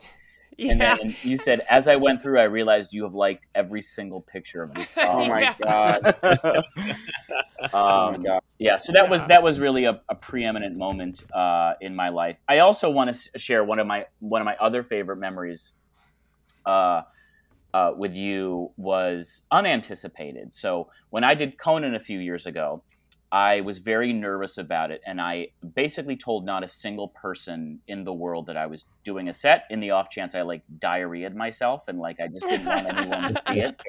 [0.60, 0.96] And yeah.
[0.96, 4.64] then you said, as I went through, I realized you have liked every single picture
[4.64, 4.92] of this.
[4.98, 5.54] Oh my Yeah.
[5.62, 6.16] god.
[7.74, 8.42] Oh my Um, god.
[8.60, 12.40] yeah so that was that was really a, a preeminent moment uh, in my life
[12.48, 15.74] i also want to share one of my one of my other favorite memories
[16.66, 17.02] uh,
[17.74, 22.82] uh, with you was unanticipated so when i did conan a few years ago
[23.32, 28.04] i was very nervous about it and i basically told not a single person in
[28.06, 31.36] the world that i was doing a set in the off chance i like diarrheaed
[31.36, 33.80] myself and like i just didn't want anyone to see it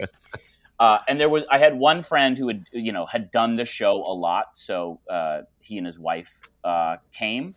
[0.81, 3.65] uh, and there was I had one friend who had you know had done the
[3.65, 7.57] show a lot, so uh, he and his wife uh, came.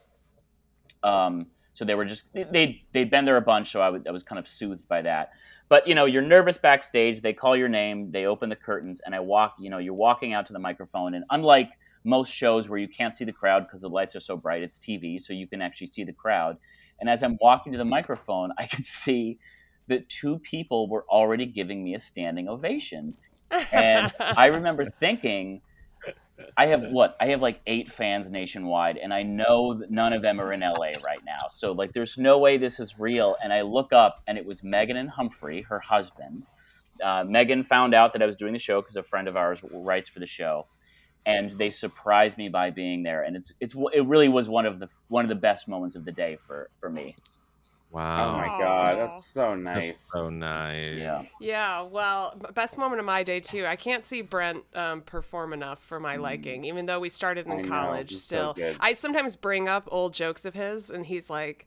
[1.03, 4.11] Um, so they were just they they'd been there a bunch, so I was- I
[4.11, 5.29] was kind of soothed by that.
[5.71, 7.21] But you know, you're nervous backstage.
[7.21, 9.55] They call your name, they open the curtains, and I walk.
[9.57, 13.15] You know, you're walking out to the microphone, and unlike most shows where you can't
[13.15, 15.87] see the crowd because the lights are so bright, it's TV, so you can actually
[15.87, 16.57] see the crowd.
[16.99, 19.39] And as I'm walking to the microphone, I could see
[19.87, 23.15] that two people were already giving me a standing ovation.
[23.71, 25.61] And I remember thinking,
[26.57, 27.15] I have what?
[27.19, 30.61] I have like eight fans nationwide, and I know that none of them are in
[30.61, 31.47] LA right now.
[31.49, 33.35] So, like, there's no way this is real.
[33.43, 36.47] And I look up, and it was Megan and Humphrey, her husband.
[37.03, 39.61] Uh, Megan found out that I was doing the show because a friend of ours
[39.71, 40.67] writes for the show,
[41.25, 43.23] and they surprised me by being there.
[43.23, 46.05] And it's it's it really was one of the one of the best moments of
[46.05, 47.15] the day for for me.
[47.93, 47.97] Oh
[48.37, 49.75] my god, that's so nice.
[49.75, 50.97] That's so nice.
[50.97, 51.21] Yeah.
[51.39, 53.65] Yeah, well, best moment of my day too.
[53.65, 56.21] I can't see Brent um, perform enough for my Mm.
[56.21, 58.09] liking, even though we started in I college.
[58.11, 58.77] he's so Still, good.
[58.79, 61.65] I sometimes bring up old jokes of his, and he's like.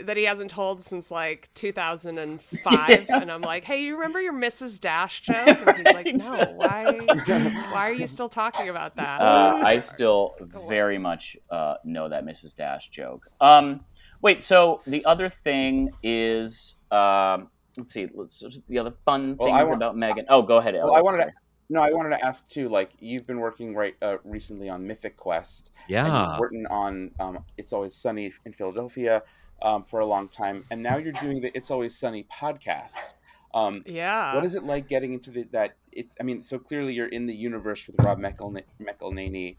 [0.00, 4.80] That he hasn't told since like 2005, and I'm like, "Hey, you remember your Mrs.
[4.80, 7.22] Dash joke?" And he's like, "No, why?
[7.68, 12.24] Why are you still talking about that?" Uh, I still very much uh, know that
[12.24, 12.54] Mrs.
[12.54, 13.28] Dash joke.
[13.40, 13.84] Um,
[14.22, 19.68] wait, so the other thing is, um, let's see, let's the other fun Well, things
[19.68, 20.24] want- about Megan.
[20.28, 20.74] Oh, go ahead.
[20.74, 21.32] Well, Elliot, I wanted to
[21.68, 22.68] no, I wanted to ask too.
[22.68, 25.70] Like you've been working right uh, recently on Mythic Quest.
[25.88, 26.32] Yeah.
[26.32, 29.22] you've written on um, It's Always Sunny in Philadelphia
[29.62, 33.14] um, for a long time, and now you're doing the It's Always Sunny podcast.
[33.54, 34.34] Um, yeah.
[34.34, 35.76] what is it like getting into the, that?
[35.92, 39.56] It's I mean, so clearly you're in the universe with Rob McElna- McElhenney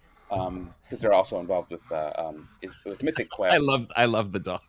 [0.84, 3.54] because they're also involved with uh, um, it's, with Mythic Quest.
[3.54, 4.62] I love I love the dog.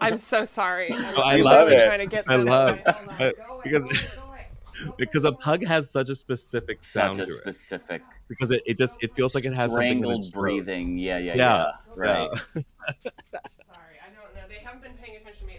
[0.00, 0.92] I'm so sorry.
[0.92, 1.86] I'm, I I'm love really it.
[1.86, 2.82] trying to get I love- away.
[2.86, 4.46] I- because- go away, go away.
[4.86, 7.36] Go because a pug has such a specific sound Such a to it.
[7.54, 10.98] specific Because it, it just it feels like it has something strangled its breathing.
[10.98, 11.36] Yeah, yeah, yeah.
[11.36, 12.28] Yeah, Right.
[12.32, 12.62] yeah.
[13.02, 14.42] Sorry, I don't know.
[14.48, 15.58] They haven't been paying attention to me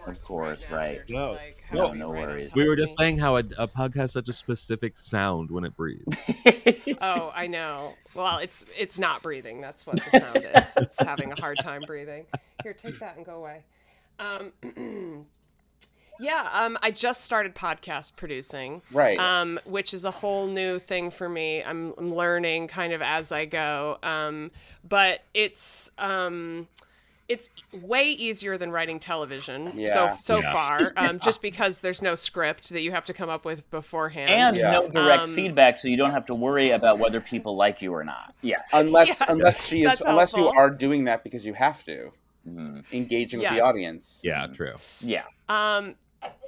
[0.00, 1.00] all day, and then of course, course, now right.
[1.08, 1.32] No.
[1.32, 2.54] like, No, having no worries.
[2.54, 5.76] We were just saying how a, a pug has such a specific sound when it
[5.76, 6.16] breathes.
[7.00, 7.94] Oh, I know.
[8.14, 9.60] Well, it's it's not breathing.
[9.60, 10.76] That's what the sound is.
[10.76, 12.26] It's having a hard time breathing.
[12.62, 13.62] Here, take that and go away.
[14.18, 14.52] Um,
[16.20, 18.82] yeah, um, I just started podcast producing.
[18.90, 19.18] Right.
[19.18, 21.62] Um, which is a whole new thing for me.
[21.62, 23.98] I'm, I'm learning kind of as I go.
[24.02, 24.50] Um,
[24.88, 26.66] but it's um,
[27.28, 27.50] it's
[27.82, 29.88] way easier than writing television Yeah.
[29.88, 30.52] so so Yeah.
[30.52, 34.30] far um, just because there's no script that you have to come up with beforehand
[34.30, 34.70] and Yeah.
[34.72, 37.92] no direct Um, feedback, so you don't have to worry about whether people like you
[37.92, 38.34] or not.
[38.42, 38.70] Yes.
[38.72, 42.12] unless Yes, unless she is that's unless you are doing that because you have to
[42.48, 42.84] Mhm.
[42.92, 44.20] engaging with the audience.
[44.24, 44.76] Yeah, true.
[45.00, 45.24] Yeah.
[45.50, 45.96] Um,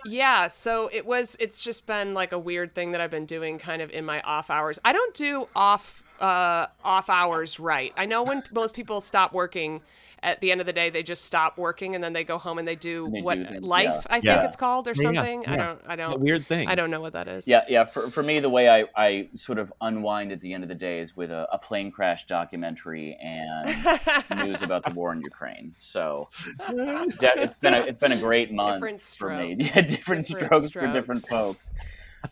[0.07, 1.37] yeah, so it was.
[1.39, 4.21] It's just been like a weird thing that I've been doing, kind of in my
[4.23, 4.79] off hours.
[4.85, 7.93] I don't do off uh off hours right.
[7.97, 9.79] I know when most people stop working.
[10.23, 12.59] At the end of the day, they just stop working and then they go home
[12.59, 14.01] and they do And they what do the- life yeah.
[14.07, 14.45] I think Yeah.
[14.45, 15.47] it's called or Yeah, yeah, something.
[15.47, 15.81] I don't.
[15.87, 16.21] I A don't.
[16.21, 16.69] weird thing.
[16.69, 17.49] I don't know what that is.
[17.49, 17.85] Yeah, yeah.
[17.85, 20.75] For, for me, the way I, I sort of unwind at the end of the
[20.75, 25.75] day is with a, a plane crash documentary and news about the war in Ukraine.
[25.79, 26.29] So
[26.69, 29.65] it's been a, it's been a great month Different for me.
[29.65, 29.77] strokes.
[29.77, 31.71] Yeah, different, Different strokes, for different folks.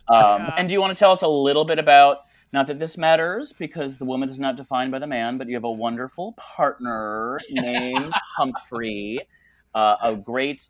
[0.09, 0.55] Um, Yeah.
[0.59, 2.19] And do you want to tell us a little bit about?
[2.53, 5.55] Not that this matters because the woman is not defined by the man, but you
[5.55, 9.21] have a wonderful partner named Humphrey,
[9.75, 10.69] uh, a great,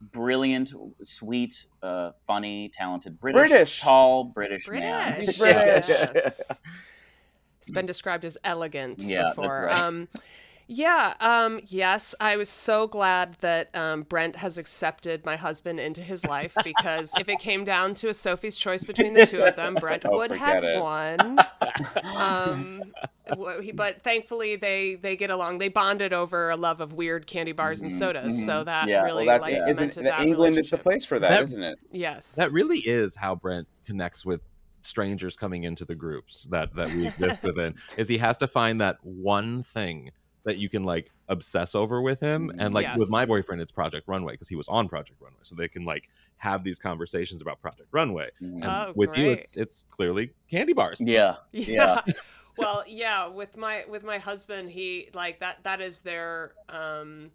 [0.00, 3.80] brilliant, sweet, uh, funny, talented British, British.
[3.80, 5.14] tall British, man.
[5.16, 5.38] British.
[5.38, 5.88] British.
[5.88, 6.60] Yes.
[7.60, 9.64] It's been described as elegant Yeah, that's before.
[9.66, 9.78] right.
[9.78, 10.08] Um,
[10.68, 16.02] yeah, um, yes, I was so glad that um, Brent has accepted my husband into
[16.02, 19.56] his life because if it came down to a Sophie's choice between the two of
[19.56, 20.78] them, Brent Oh, would have it.
[20.80, 21.38] won.
[22.14, 22.82] Um,
[23.74, 25.58] but thankfully, they they get along.
[25.58, 29.02] They bonded over a love of weird candy bars and sodas, so that Mm-hmm, Yeah.
[29.02, 31.42] really Well, that like isn't cemented that that England is the place for that, That-
[31.44, 31.78] isn't it?
[31.92, 32.34] Yes.
[32.36, 34.40] That really is how Brent connects with
[34.80, 37.74] strangers coming into the groups that that we exist within.
[37.96, 40.10] Is he has to find that one thing
[40.44, 42.98] that you can like obsess over with him, and like Yes.
[42.98, 45.84] with my boyfriend, it's Project Runway because he was on Project Runway, so they can
[45.84, 46.08] like
[46.38, 48.30] have these conversations about Project Runway.
[48.40, 48.54] Mhm.
[48.54, 51.00] And Oh, with you, it's it's clearly candy bars.
[51.06, 51.36] Yeah.
[51.52, 52.02] yeah
[52.56, 57.30] well yeah with my with my husband he like that that is their um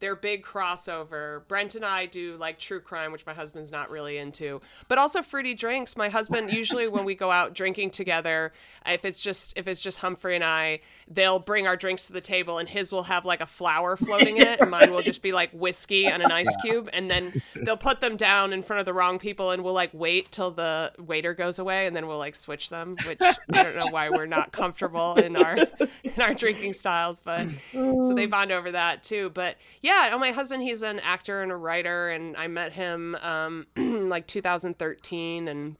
[0.00, 1.46] their big crossover.
[1.48, 4.60] Brent and i do like true crime which my husband's not really into.
[4.88, 5.96] But also fruity drinks.
[5.96, 8.52] My husband usually when we go out drinking together
[8.86, 12.20] if it's just if it's just humphrey and i they'll bring our drinks to the
[12.20, 14.60] table and his will have like a flower floating in it.
[14.60, 16.88] And mine will just be like whiskey and an ice cube.
[16.92, 17.32] And then
[17.62, 20.50] they'll put them down in front of the wrong people and we'll like wait till
[20.50, 24.10] the waiter goes away and then we'll like switch them which i don't know why
[24.10, 28.28] we're not comfortable in our in our drinking styles but so they oh.
[28.28, 29.30] bond over that too.
[29.30, 33.14] But yeah oh, my husband he's an actor and a writer and i met him
[33.16, 35.76] um like 2013 and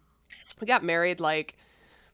[0.61, 1.57] we got married like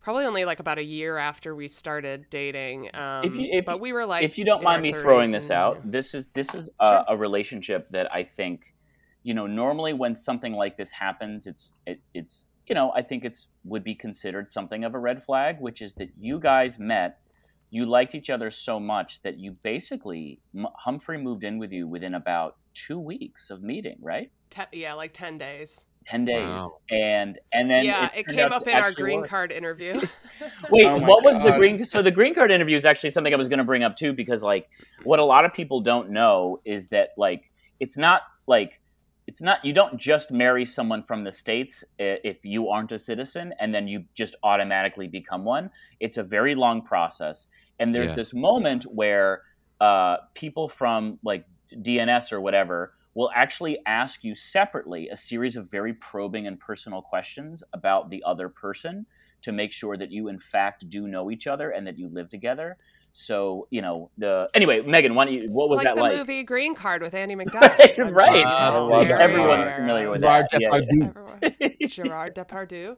[0.02, 3.80] probably only like about a year after we started dating um If you- if but
[3.80, 6.54] we were like if you don't mind me throwing this and- out, this is this
[6.54, 8.74] is a, a relationship that I think,
[9.22, 13.24] you know, normally when something like this happens, it's it, it's you know I think
[13.24, 17.18] it's would be considered something of a red flag, which is that you guys met,
[17.74, 21.88] you liked each other so much that you basically M- Humphrey moved in with you
[21.88, 24.30] within about two weeks of meeting, right?
[24.50, 26.80] Te- yeah like 10 days Ten days, Wow.
[26.90, 29.28] and and then yeah it, turned came up in our green work.
[29.30, 29.94] card interview
[30.70, 31.82] Wait, Oh my what was the green?
[31.84, 34.12] So the green card interview is actually something I was going to bring up too,
[34.12, 34.68] because like
[35.02, 37.50] what a lot of people don't know is that like
[37.80, 38.80] it's not like
[39.26, 43.54] it's not you don't just marry someone from the states if you aren't a citizen
[43.58, 45.70] and then you just automatically become one.
[46.00, 47.48] It's a very long process,
[47.78, 48.14] and there's Yeah.
[48.16, 49.42] this moment where
[49.80, 55.70] uh, people from like DNS or whatever will actually ask you separately a series of
[55.70, 59.06] very probing and personal questions about the other person
[59.42, 62.28] to make sure that you in fact do know each other and that you live
[62.28, 62.76] together.
[63.12, 66.02] So you know the anyway, Megan, why don't you, what It's was like that the
[66.02, 66.16] like?
[66.16, 67.98] movie Green Card with Andy McDowell.
[68.00, 68.32] I'm Right.
[68.42, 70.60] sure I you're love very that Everyone's familiar with Gerard that.
[70.60, 70.80] Yeah, yeah.
[70.80, 71.08] Depardieu.
[71.08, 71.88] Everyone.
[71.88, 72.96] Gerard Depardieu.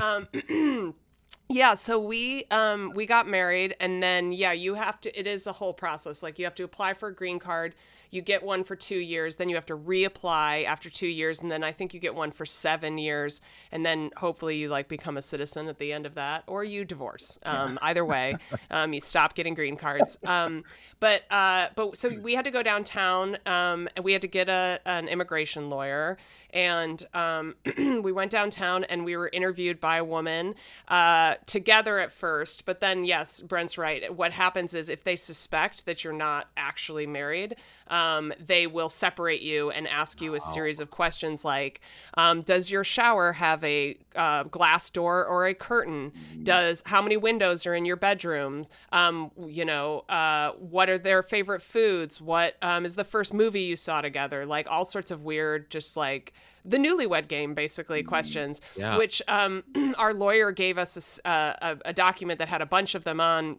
[0.00, 0.94] Um,
[1.50, 5.18] yeah, so we um, we got married, and then yeah, you have to.
[5.18, 6.22] It is a whole process.
[6.22, 7.74] Like you have to apply for a green card.
[8.10, 11.50] You get one for two years, then you have to reapply after two years, and
[11.50, 13.40] then I think you get one for seven years,
[13.72, 16.84] and then hopefully you like become a citizen at the end of that, or you
[16.84, 17.38] divorce.
[17.44, 18.36] Um, either way,
[18.70, 20.18] um, you stop getting green cards.
[20.24, 20.64] Um,
[20.98, 24.48] but uh, but so we had to go downtown, um, and we had to get
[24.48, 26.18] a an immigration lawyer,
[26.52, 30.54] and um, we went downtown and we were interviewed by a woman
[30.88, 34.14] uh, together at first, but then yes, Brent's right.
[34.14, 37.56] What happens is if they suspect that you're not actually married,
[37.90, 41.80] um, they will separate you and ask you a series of questions like,
[42.14, 46.12] um, "Does your shower have a uh, glass door or a curtain?
[46.42, 48.70] Does how many windows are in your bedrooms?
[48.92, 52.20] Um, you know, uh, what are their favorite foods?
[52.20, 54.46] What um, is the first movie you saw together?
[54.46, 56.32] Like all sorts of weird, just like
[56.64, 58.98] the newlywed game basically questions Yeah.
[58.98, 59.64] which um,
[59.98, 63.18] our lawyer gave us a uh, a, a document that had a bunch of them
[63.20, 63.56] on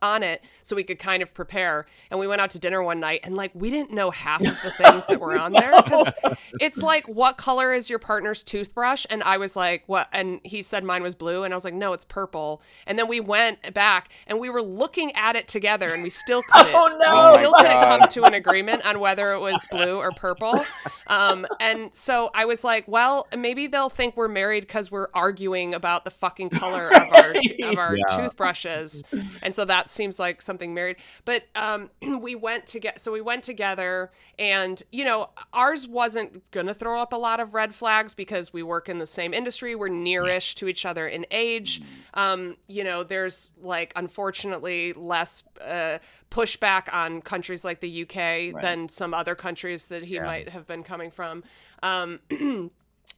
[0.00, 1.84] on it so we could kind of prepare.
[2.10, 4.62] And we went out to dinner one night and like we didn't know half of
[4.62, 6.12] the things that were on there because
[6.60, 9.04] it's like what color is your partner's toothbrush?
[9.10, 10.08] And i was like what?
[10.12, 12.62] And he said mine was blue and i was like no it's purple.
[12.86, 16.42] And then we went back and we were looking at it together and we still
[16.48, 16.74] couldn't.
[16.74, 17.14] Oh, no.
[17.14, 17.98] we Oh, still my couldn't God.
[18.00, 20.64] come to an agreement on whether it was blue or purple.
[21.06, 25.74] Um, and so i was like well maybe they'll think we're married because we're arguing
[25.74, 27.30] about the fucking color of our
[27.70, 28.16] of our Yeah.
[28.16, 29.04] toothbrushes.
[29.42, 30.96] And so that seems like something married.
[31.24, 36.50] But um we went to get so we went together and you know ours wasn't
[36.50, 39.74] gonna throw up a lot of red flags because we work in the same industry.
[39.74, 41.82] We're nearish to each other in age.
[42.14, 45.98] Um you know there's like unfortunately less uh
[46.30, 48.14] pushback on countries like the uk
[48.62, 51.42] than some other countries that he might have been coming from.
[51.82, 52.20] Um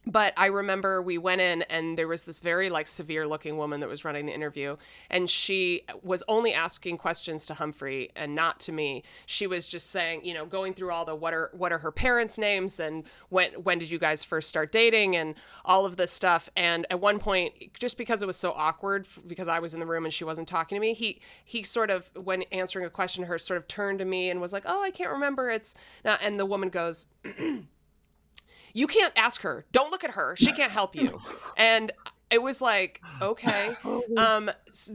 [0.07, 3.81] but I remember we went in and there was this very like severe looking woman
[3.81, 4.77] that was running the interview
[5.11, 9.03] and she was only asking questions to Humphrey and not to me.
[9.27, 11.91] She was just saying, you know, going through all the what are what are her
[11.91, 15.35] parents' names and when when did you guys first start dating and
[15.65, 19.49] all of this stuff and at one point just because it was so awkward because
[19.49, 22.11] I was in the room and she wasn't talking to me, he he sort of
[22.15, 24.83] when answering a question to her sort of turned to me and was like, "Oh,
[24.83, 25.51] I can't remember.
[25.51, 27.09] It's not." And the woman goes,
[28.77, 29.65] you can't ask her.
[29.73, 30.37] Don't look at her.
[30.37, 31.19] She can't help you.
[31.57, 31.91] And
[32.31, 33.75] it was like, okay.
[34.17, 34.51] Um,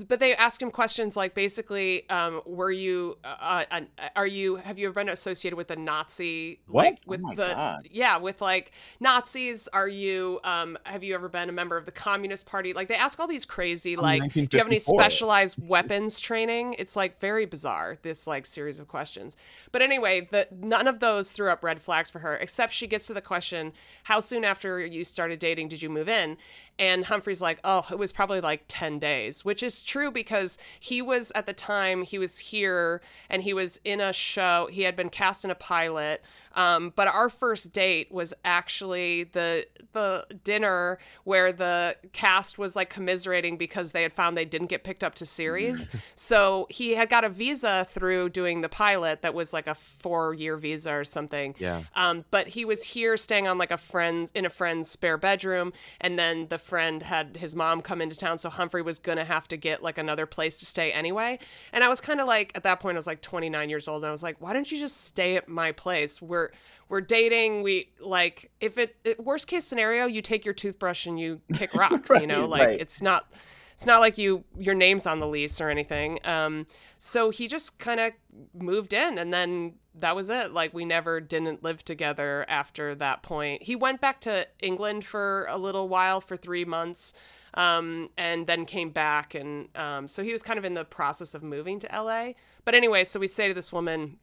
[0.07, 3.81] but they asked him questions like basically, um, were you, uh, uh,
[4.15, 6.85] are you, have you ever been associated with the Nazi, What?
[6.85, 7.87] like with Oh the, God.
[7.91, 9.67] yeah, with like Nazis?
[9.67, 12.73] Are you, um, have you ever been a member of the Communist Party?
[12.73, 16.75] Like they ask all these crazy, like, do you have any specialized weapons training?
[16.79, 19.37] It's like very bizarre, this like series of questions.
[19.71, 23.05] But anyway, the none of those threw up red flags for her, except she gets
[23.07, 23.73] to the question,
[24.05, 26.37] how soon after you started dating did you move in?
[26.79, 31.01] And Humphrey's like, oh, it was probably like 10 days, which is true because he
[31.01, 34.67] was at the time, he was here and he was in a show.
[34.71, 36.23] He had been cast in a pilot.
[36.53, 42.89] Um, but our first date was actually the the dinner where the cast was like
[42.89, 45.89] commiserating because they had found they didn't get picked up to series.
[46.15, 50.33] so he had got a visa through doing the pilot that was like a four
[50.33, 51.55] year visa or something.
[51.57, 51.83] Yeah.
[51.95, 55.73] Um, but he was here staying on like a friend's in a friend's spare bedroom,
[55.99, 59.47] and then the friend had his mom come into town, so Humphrey was gonna have
[59.49, 61.39] to get like another place to stay anyway.
[61.73, 64.03] And I was kind of like at that point I was like 29 years old,
[64.03, 66.21] and I was like, why don't you just stay at my place?
[66.21, 66.40] We're
[66.89, 67.63] we're dating.
[67.63, 71.73] We like if it, it worst case scenario, you take your toothbrush and you kick
[71.75, 72.11] rocks.
[72.19, 72.81] you know, like right.
[72.81, 73.31] it's not
[73.73, 76.19] it's not like you your name's on the lease or anything.
[76.23, 76.67] Um,
[76.97, 78.11] so he just kind of
[78.53, 80.51] moved in, and then that was it.
[80.51, 83.63] Like we never didn't live together after that point.
[83.63, 87.13] He went back to England for a little while for three months,
[87.55, 91.33] um, and then came back, and um, so he was kind of in the process
[91.33, 92.33] of moving to LA.
[92.65, 94.19] But anyway, so we say to this woman,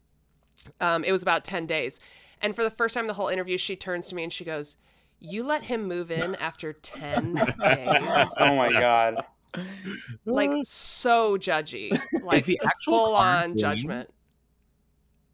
[0.81, 2.01] um, it was about 10 days.
[2.41, 4.45] And for the first time in the whole interview, she turns to me and she
[4.45, 4.77] goes,
[5.19, 8.35] You let him move in after 10 days?
[8.39, 9.17] Oh my god.
[10.27, 11.99] Like, so judgy.
[12.23, 14.11] Like, the actual full on judgment.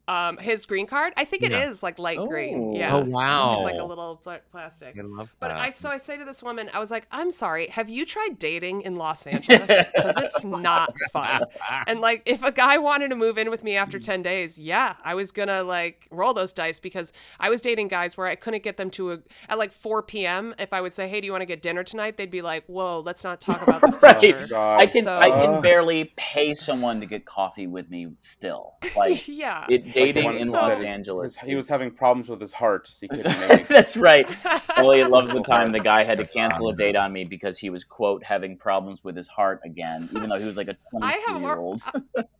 [0.07, 1.85] Um, his green card, I think it is Yeah.
[1.87, 2.73] like light green.
[2.75, 2.77] Oh.
[2.77, 3.55] Yeah, Oh, wow.
[3.55, 4.97] It's like a little pla- plastic.
[4.97, 5.39] I love that.
[5.39, 8.05] But I so I say to this woman, I was like, I'm sorry, have you
[8.05, 9.69] tried dating in Los Angeles?
[9.95, 11.43] Because it's not fun.
[11.87, 14.95] And like, if a guy wanted to move in with me after 10 days, yeah,
[15.03, 18.61] I was gonna like roll those dice because I was dating guys where I couldn't
[18.63, 19.17] get them to a
[19.49, 20.53] at like 4 p.m.
[20.59, 22.17] If I would say, Hey, do you want to get dinner tonight?
[22.17, 24.49] They'd be like, Whoa, let's not talk about the Right.
[24.49, 24.81] God.
[24.81, 28.75] I can I can barely pay someone to get coffee with me still.
[28.95, 29.65] Like yeah.
[29.69, 31.37] it, dating One in said Los his- Angeles.
[31.37, 33.67] his- he was having problems with his heart, so he couldn't make.
[33.67, 34.27] That's right.
[34.77, 37.69] Elliot loves the time the guy had to cancel a date on me because he
[37.69, 41.25] was quote having problems with his heart again, even though he was like a have
[41.25, 41.81] twenty-two year old.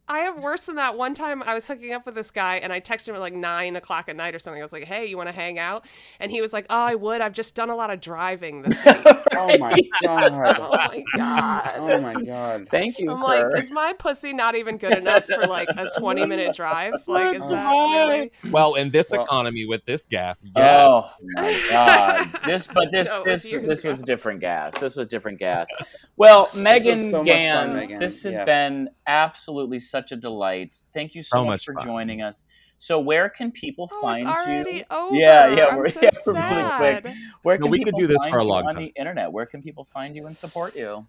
[0.07, 0.95] I have worse than that.
[0.97, 3.33] One time I was hooking up with this guy and I texted him at like
[3.33, 4.61] nine o'clock at night or something.
[4.61, 5.85] I was like, hey, you want to hang out?
[6.19, 7.21] And he was like, oh, I would.
[7.21, 8.97] I've just done a lot of driving this week.
[9.35, 10.31] Oh my god.
[10.31, 11.71] oh my God.
[11.77, 12.67] Oh my god.
[12.69, 13.23] Thank you, I'm sir.
[13.49, 16.93] like, is my pussy not even good enough for like a 20 minute drive?
[17.07, 18.31] Like, is that really?
[18.51, 21.23] well, in this Well- economy with this gas, Oh yes.
[21.35, 22.39] my god!
[22.45, 24.73] This, but this, No, it was this, years this was different gas.
[24.79, 25.67] This was different gas.
[26.15, 27.99] Well, Megan so much fun, Ganz, Megan.
[27.99, 28.45] this has Yes.
[28.45, 30.75] been absolutely such a delight.
[30.93, 31.85] Thank you so, So much, much for fun.
[31.85, 32.45] joining us.
[32.77, 34.83] So, where can people Oh, find it's already you?
[34.91, 35.15] over.
[35.15, 37.01] Yeah, yeah, I'm we're, so yeah, we're really sad.
[37.03, 37.15] quick.
[37.43, 38.83] Where No, can we could people do this find for a you long on time.
[38.83, 39.31] the internet?
[39.31, 41.07] Where can people find you and support you?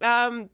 [0.00, 0.48] Um,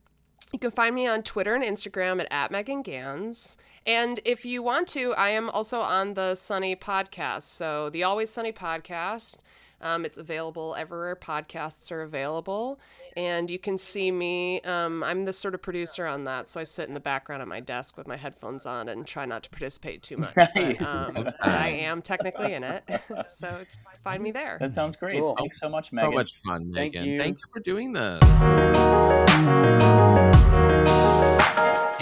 [0.53, 3.57] you can find me on Twitter and Instagram at, at Megan Ganz.
[3.87, 7.43] And if you want to, I am also on the Sunny podcast.
[7.43, 9.37] So the Always Sunny podcast.
[9.83, 12.79] Um, it's available everywhere podcasts are available.
[13.17, 14.61] And you can see me.
[14.63, 16.49] Um, I'm the sort of producer on that.
[16.49, 19.27] So I sit in the background at my desk with my headphones on and try
[19.27, 20.35] not to participate too much.
[20.55, 20.79] Nice.
[20.79, 22.85] But, um, I am technically in it.
[23.29, 23.55] so
[24.03, 24.59] find me there.
[24.61, 25.19] That sounds great.
[25.19, 25.35] Cool.
[25.37, 26.11] Thanks so much, Megan.
[26.11, 27.19] So much fun, Thank you.
[27.19, 28.21] Thank you for doing this.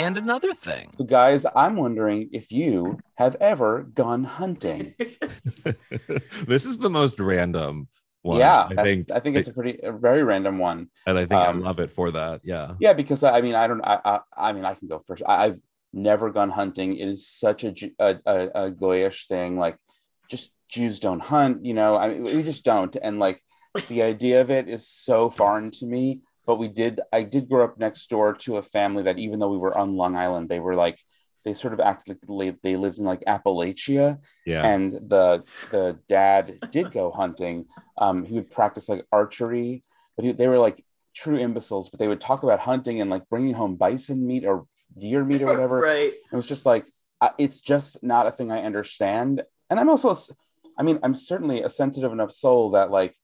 [0.01, 0.93] And another thing.
[0.97, 4.95] So, guys, I'm wondering if you have ever gone hunting.
[6.47, 7.87] this is the most random
[8.23, 8.39] one.
[8.39, 9.11] yeah, I think.
[9.11, 10.89] I think it's a pretty, a very random one.
[11.07, 12.41] and I think um, I love it for that.
[12.45, 12.77] Yeah.
[12.81, 15.23] Yeah, because I mean, I don't, I, I, I mean, I can go first.
[15.29, 15.61] I, I've
[15.93, 16.97] never gone hunting.
[16.97, 19.59] It is such a, a, a, a goyish thing.
[19.59, 19.77] Like,
[20.31, 21.67] just Jews don't hunt.
[21.67, 22.97] You know, I mean, we just don't.
[23.03, 23.43] And like,
[23.89, 26.21] the idea of it is so foreign to me.
[26.51, 29.53] But we did, I did grow up next door to a family that even though
[29.53, 30.99] we were on Long Island, they were like,
[31.45, 34.67] they sort of acted like they lived in like Appalachia Yeah.
[34.67, 35.29] and the
[35.71, 37.67] the dad did go hunting.
[37.97, 39.85] Um, he would practice like archery,
[40.17, 40.85] but he, they were like
[41.15, 41.89] true imbeciles.
[41.89, 44.67] But they would talk about hunting and like bringing home bison meat or
[44.99, 45.79] deer meat or whatever.
[45.79, 46.13] right.
[46.33, 46.85] It was just like
[47.21, 49.45] I, it's just not a thing I understand.
[49.71, 50.17] And I'm also,
[50.77, 53.15] I mean, I'm certainly a sensitive enough soul that like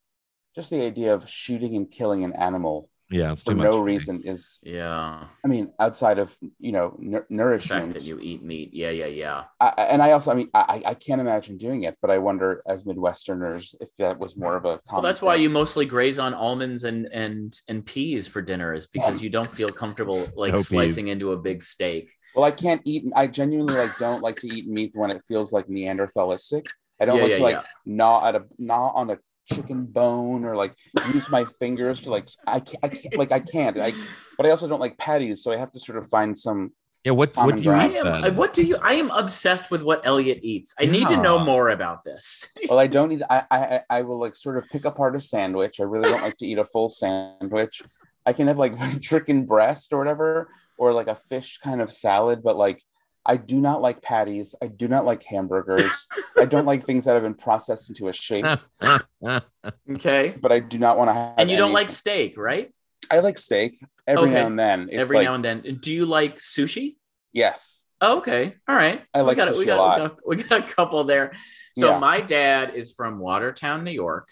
[0.54, 3.32] just the idea of shooting and killing an animal yeah.
[3.32, 3.64] It's for too much.
[3.64, 3.92] no for me.
[3.92, 5.24] reason is, Yeah.
[5.44, 7.94] I mean, outside of you know nour- The fact nourishment.
[7.94, 8.74] that you eat meat.
[8.74, 9.44] Yeah, yeah, yeah.
[9.60, 12.18] I, I- and I also, I mean, I, I can't imagine doing it, but I
[12.18, 14.68] wonder, as Midwesterners, if that was more of a.
[14.68, 18.74] Well, common that's why you mostly graze on almonds and and and peas for dinner,
[18.74, 20.68] is because you don't feel comfortable like No peas.
[20.68, 22.12] slicing into a big steak.
[22.34, 23.04] Well, I can't eat.
[23.14, 26.66] I genuinely like don't like to eat meat when it feels like Neanderthalistic.
[27.00, 27.62] I don't Yeah, like yeah, to like yeah.
[27.86, 30.74] gnaw at a gnaw on a chicken bone or like
[31.14, 33.78] use my fingers to like I can't, I can't like I can't.
[33.78, 33.92] I
[34.36, 36.72] but I also don't like patties, so I have to sort of find some.
[37.04, 37.12] Yeah.
[37.12, 37.92] What Common What do you ground.
[37.92, 38.22] I am.
[38.22, 38.36] then?
[38.36, 38.76] What do you?
[38.82, 40.74] I am obsessed with what Elliot eats.
[40.80, 42.48] I need to know more about this.
[42.68, 45.78] Well, I don't need I I I will like sort of pick apart a sandwich.
[45.78, 47.82] I really don't like to eat a full sandwich.
[48.24, 52.42] I can have like chicken breast or whatever, or like a fish kind of salad,
[52.42, 52.82] but like.
[53.28, 54.54] I do not like patties.
[54.62, 56.06] I do not like hamburgers.
[56.38, 58.44] I don't like things that have been processed into a shape,
[59.90, 60.34] okay.
[60.40, 61.34] but I do not want to have.
[61.38, 62.72] And you don't any- like steak, right?
[63.10, 64.34] I like steak every Okay.
[64.34, 64.88] now and then.
[64.90, 65.78] It's Every like- now and then.
[65.80, 66.96] Do you like sushi?
[67.32, 67.86] Yes.
[68.00, 68.54] Oh, okay.
[68.68, 69.02] All right.
[69.14, 70.00] I like we got, sushi we a lot.
[70.00, 71.32] We got, we got a couple there.
[71.78, 71.98] So Yeah.
[71.98, 74.28] my dad is from Watertown, New York,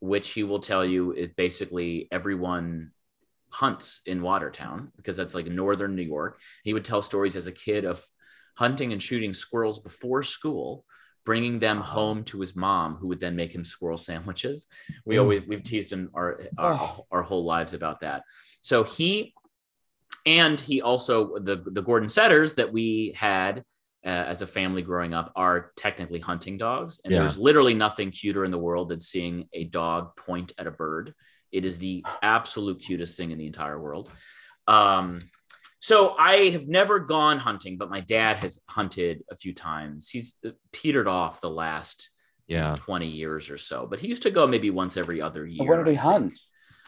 [0.00, 2.92] which he will tell you is basically everyone
[3.50, 6.38] hunts in Watertown because that's like northern New York.
[6.62, 8.04] He would tell stories as a kid of
[8.54, 10.84] hunting and shooting squirrels before school,
[11.24, 14.66] bringing them home to his mom, who would then make him squirrel sandwiches.
[15.04, 17.06] We always we've teased him our our, Oh.
[17.10, 18.22] our whole lives about that.
[18.60, 19.34] So he
[20.26, 23.64] and he also the the Gordon Setters that we had
[24.04, 27.20] uh, as a family growing up are technically hunting dogs, and Yeah.
[27.22, 31.14] there's literally nothing cuter in the world than seeing a dog point at a bird.
[31.52, 34.10] It is the absolute cutest thing in the entire world.
[34.66, 35.18] Um,
[35.84, 40.08] so I have never gone hunting, but my dad has hunted a few times.
[40.08, 40.38] He's
[40.72, 42.08] petered off the last
[42.46, 42.74] Yeah.
[42.78, 45.68] 20 years or so, but he used to go maybe once every other year.
[45.68, 46.38] What did he hunt?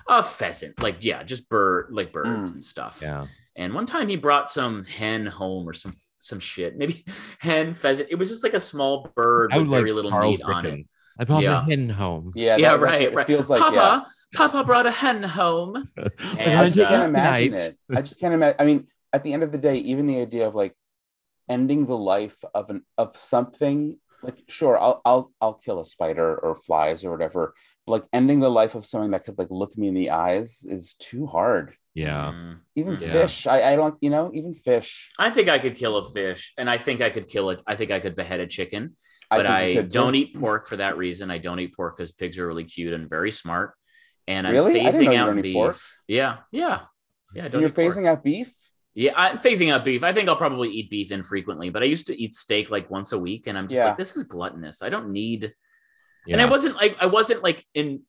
[0.08, 2.54] A pheasant, like yeah, just bird, like birds Mm.
[2.54, 3.00] and stuff.
[3.02, 3.26] Yeah.
[3.54, 7.04] And one time he brought some hen home or some some shit, maybe
[7.40, 8.08] hen pheasant.
[8.10, 10.48] It was just like a small bird I with would like very little Charles meat
[10.48, 10.86] on it.
[11.20, 11.60] I brought Yeah.
[11.60, 12.32] my hen home.
[12.34, 12.56] Yeah.
[12.56, 13.26] Yeah, that- that's- right, It right.
[13.26, 14.00] feels like Papa, yeah.
[14.34, 15.88] Papa brought a hen home.
[16.38, 17.76] I just can't imagine it.
[17.94, 18.56] I just can't imagine.
[18.58, 20.74] I mean, at the end of the day, even the idea of like
[21.48, 26.36] ending the life of an of something like sure, I'll I'll I'll kill a spider
[26.36, 27.54] or flies or whatever.
[27.86, 30.64] But like ending the life of something that could like look me in the eyes
[30.68, 31.74] is too hard.
[31.94, 32.32] Yeah.
[32.34, 32.58] mm.
[32.74, 33.10] Even Yeah.
[33.10, 35.10] fish, I, I don't, you know, even fish.
[35.18, 37.62] I think I could kill a fish, and I think I could kill it.
[37.66, 38.96] I think I could behead a chicken,
[39.30, 40.20] but think I, don't too.
[40.20, 41.30] eat pork for that reason.
[41.30, 43.72] I don't eat pork because pigs are really cute and very smart.
[44.28, 44.80] And I'm Really?
[44.80, 45.54] I didn't know phasing out beef.
[45.54, 45.78] pork.
[46.08, 46.80] Yeah, yeah,
[47.34, 47.44] yeah.
[47.44, 47.94] I don't You're eat pork.
[47.94, 48.52] phasing out beef.
[48.94, 50.02] Yeah, I'm phasing out beef.
[50.02, 53.12] I think I'll probably eat beef infrequently, but I used to eat steak like once
[53.12, 53.88] a week, and I'm just Yeah.
[53.88, 54.82] like, this is gluttonous.
[54.82, 55.52] I don't need.
[56.26, 56.34] Yeah.
[56.34, 58.02] And I wasn't like I wasn't like in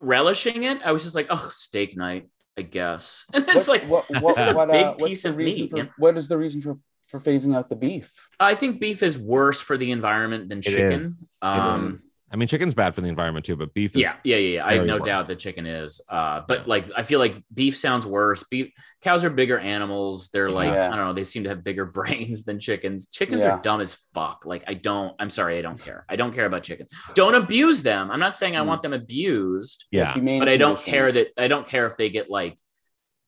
[0.00, 0.78] relishing it.
[0.84, 3.24] I was just like, oh, steak night, I guess.
[3.34, 5.30] And it's What- like what, what, this is a what, big uh, what's piece the
[5.30, 5.70] of reason meat.
[5.70, 5.88] for- you?
[5.98, 8.12] What is the reason for for phasing out the beef?
[8.38, 10.92] I think beef is worse for the environment than It chicken.
[11.00, 11.38] is.
[11.40, 12.02] Um,
[12.32, 14.02] I mean, chicken's bad for the environment too, but beef is.
[14.02, 14.66] yeah, yeah, yeah, yeah.
[14.66, 15.06] I have no worse.
[15.06, 16.00] doubt that chicken is.
[16.08, 18.42] Uh, but like, I feel like beef sounds worse.
[18.50, 20.28] Beef cows are bigger animals.
[20.30, 20.88] They're like, Yeah.
[20.92, 21.12] I don't know.
[21.12, 23.06] They seem to have bigger brains than chickens.
[23.06, 23.50] Chickens Yeah.
[23.52, 24.42] are dumb as fuck.
[24.44, 25.14] Like, I don't.
[25.20, 26.04] I'm sorry, I don't care.
[26.08, 26.90] I don't care about chickens.
[27.14, 28.10] Don't abuse them.
[28.10, 28.66] I'm not saying I Mm.
[28.66, 30.18] want them abused, Yeah.
[30.18, 31.28] But I don't care that.
[31.38, 32.58] I don't care if they get like,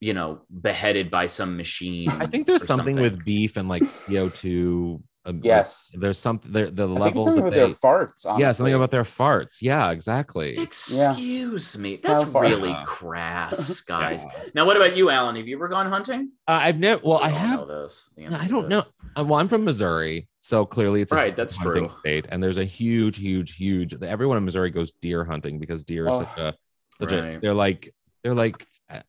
[0.01, 2.09] you know, beheaded by some machine.
[2.09, 5.91] I think there's or something, with beef and like CO2 um, like, Yes.
[5.93, 8.39] there's something there the I levels something that with their they farts.
[8.39, 11.99] yeah something about their farts yeah exactly Excuse me.
[12.01, 12.83] That's How really Yeah.
[12.85, 14.25] crass, guys.
[14.53, 15.35] Now, what about you, Alan?
[15.35, 16.31] Have you ever gone hunting?
[16.47, 18.09] uh, i've never well i We have know this.
[18.15, 18.83] the No, answer I don't know.
[19.17, 21.89] Uh, Well, I'm from Missouri, so clearly it's Right, huge that's true.
[21.99, 23.93] State, and there's a huge, huge, huge.
[24.01, 26.53] Everyone in Missouri goes deer hunting because deer is Oh, such a,
[26.99, 27.21] such a.
[27.21, 27.41] right.
[27.41, 27.93] They're like,
[28.23, 29.01] they're like, Uh,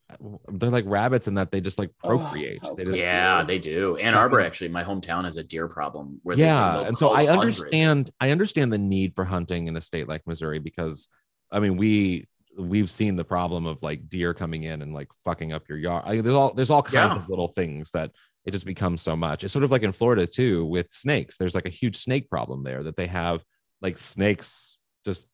[0.53, 2.59] they're like rabbits in that they just like Oh, procreate.
[2.63, 3.97] how they just, Yeah, they do.
[3.97, 6.21] Ann Arbor, actually, my hometown has a deer problem.
[6.23, 7.61] Where yeah, can and so cull I hundreds.
[7.63, 8.11] understand.
[8.21, 11.09] I understand the need for hunting in a state like Missouri because,
[11.51, 12.27] I mean, we
[12.59, 16.05] we've seen the problem of like deer coming in and like fucking up your yard.
[16.07, 17.23] I, there's all there's all kinds Yeah.
[17.23, 18.11] of little things that
[18.45, 19.45] it just becomes so much.
[19.45, 21.39] It's sort of like in Florida too with snakes.
[21.39, 23.43] There's like a huge snake problem there that they have
[23.81, 25.27] like snakes just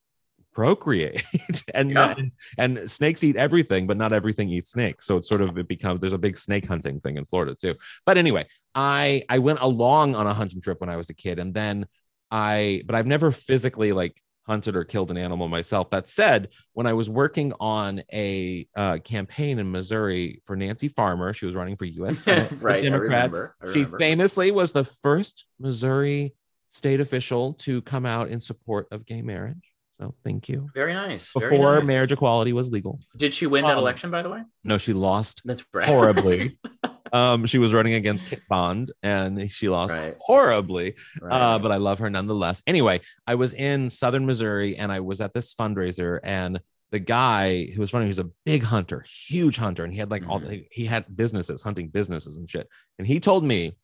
[0.57, 1.22] procreate
[1.74, 2.14] and Yeah.
[2.16, 5.68] and, and snakes eat everything but not everything eats snakes so it's sort of it
[5.68, 7.74] becomes there's a big snake hunting thing in florida too
[8.07, 8.44] but anyway
[8.74, 11.86] i i went along on a hunting trip when i was a kid and then
[12.30, 16.86] i but i've never physically like hunted or killed an animal myself that said when
[16.86, 21.76] i was working on a uh, campaign in missouri for nancy farmer she was running
[21.76, 23.57] for us Senate right, I democrat remember.
[23.61, 26.32] I she famously was the first Missouri
[26.68, 29.72] state official to come out in support of gay marriage.
[30.01, 30.68] So thank you.
[30.74, 31.32] Very nice.
[31.32, 31.86] very Before nice.
[31.86, 33.01] marriage equality was legal.
[33.16, 34.42] Did she win that Um, election, by the way?
[34.62, 35.86] No, she lost That's right.
[35.86, 36.59] horribly.
[37.14, 40.14] um, she was running against Kit Bond and she lost Right.
[40.18, 40.97] horribly.
[41.20, 41.32] Right.
[41.32, 42.62] Uh, but I love her nonetheless.
[42.66, 47.64] Anyway, I was in southern Missouri and I was at this fundraiser and the guy
[47.74, 50.40] who was running, he was a big hunter, huge hunter, and he had like all
[50.40, 50.66] Mhm.
[50.70, 52.68] he had businesses, hunting businesses and shit.
[52.99, 53.76] And he told me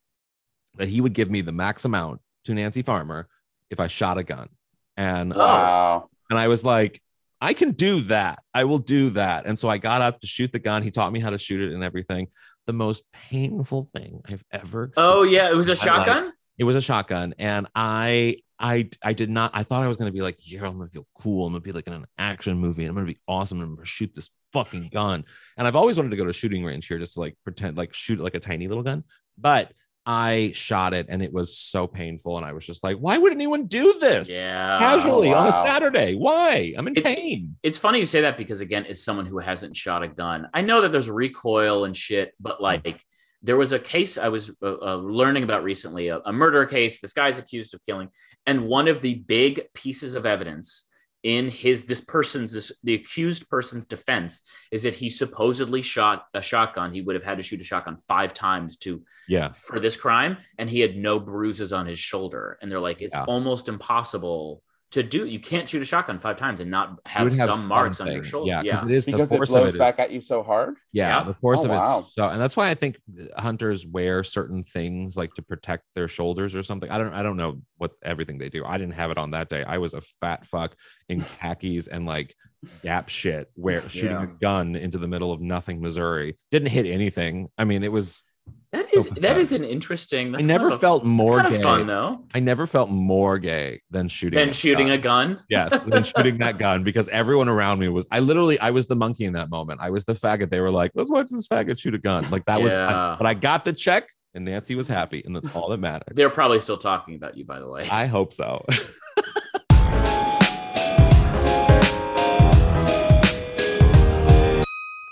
[0.76, 3.28] that he would give me the max amount to Nancy Farmer
[3.70, 4.48] if I shot a gun.
[4.96, 6.08] And uh, Wow.
[6.30, 7.00] and I was like,
[7.40, 8.42] I can do that.
[8.54, 9.46] I will do that.
[9.46, 10.82] And so I got up to shoot the gun.
[10.82, 12.28] He taught me how to shoot it and everything.
[12.66, 16.32] The most painful thing I've ever oh yeah, it was a I like- shotgun.
[16.58, 20.08] it was a shotgun and i i i did not i thought i was going
[20.08, 21.92] to be like yeah i'm going to feel cool i'm going to be like in
[21.94, 24.88] an action movie i'm going to be awesome and i'm going to shoot this fucking
[24.92, 25.24] gun
[25.56, 27.76] and i've always wanted to go to a shooting range here just to like pretend
[27.76, 29.02] like shoot like a tiny little gun
[29.38, 29.72] but
[30.04, 33.32] i shot it and it was so painful and i was just like why would
[33.32, 34.78] anyone do this Yeah.
[34.78, 36.14] casually Oh, on a saturday?
[36.16, 36.74] Why?
[36.76, 37.56] I'm in It- pain.
[37.62, 40.62] It's funny you say that because again, as someone who hasn't shot a gun, I
[40.62, 43.00] know that there's recoil and shit, but like
[43.42, 47.00] there was a case I was uh, uh, learning about recently, a, a murder case.
[47.00, 48.08] This guy's accused of killing,
[48.46, 50.84] and one of the big pieces of evidence
[51.22, 54.42] in his this person's this the accused person's defense
[54.72, 56.92] is that he supposedly shot a shotgun.
[56.92, 60.36] He would have had to shoot a shotgun five times to yeah for this crime,
[60.58, 62.58] and he had no bruises on his shoulder.
[62.60, 63.24] And they're like, it's Yeah.
[63.24, 64.62] almost impossible
[64.92, 65.26] to do.
[65.26, 68.16] You can't shoot a shotgun five times and not have, have some marks on your
[68.16, 68.22] something.
[68.30, 68.48] shoulder.
[68.50, 70.10] yeah Yeah, because it is the Because it force blows of it back is- at
[70.12, 70.76] you so hard.
[70.92, 71.24] yeah, Yeah.
[71.24, 72.06] the force Oh, of it wow.
[72.16, 72.98] so and that's why i think
[73.36, 77.36] hunters wear certain things like to protect their shoulders or something i don't i don't
[77.36, 80.00] know what everything they do i didn't have it on that day i was a
[80.20, 80.74] fat fuck
[81.08, 82.34] in khakis and like
[82.82, 84.22] gap shit where shooting Yeah.
[84.24, 88.24] a gun into the middle of nothing missouri didn't hit anything i mean it was
[88.72, 90.34] that is that is an interesting.
[90.34, 94.08] I never kind of felt more gay fun though i never felt more gay than
[94.08, 94.98] shooting than a shooting gun.
[94.98, 95.40] a gun.
[95.50, 98.96] yes than shooting that gun because everyone around me was i literally i was the
[98.96, 101.78] monkey in that moment i was the faggot they were like let's watch this faggot
[101.78, 103.14] shoot a gun like that was Yeah.
[103.18, 106.30] but i got the check and nancy was happy and that's all that mattered They're
[106.30, 107.86] probably still talking about you, by the way.
[107.90, 108.64] i hope so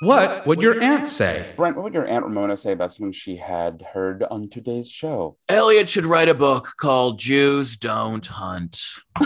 [0.00, 1.52] What would your aunt say?
[1.56, 5.36] Brent, what would your Aunt Ramona say about something she had heard on today's show?
[5.46, 8.80] Elliot should write a book called "Jews Don't Hunt."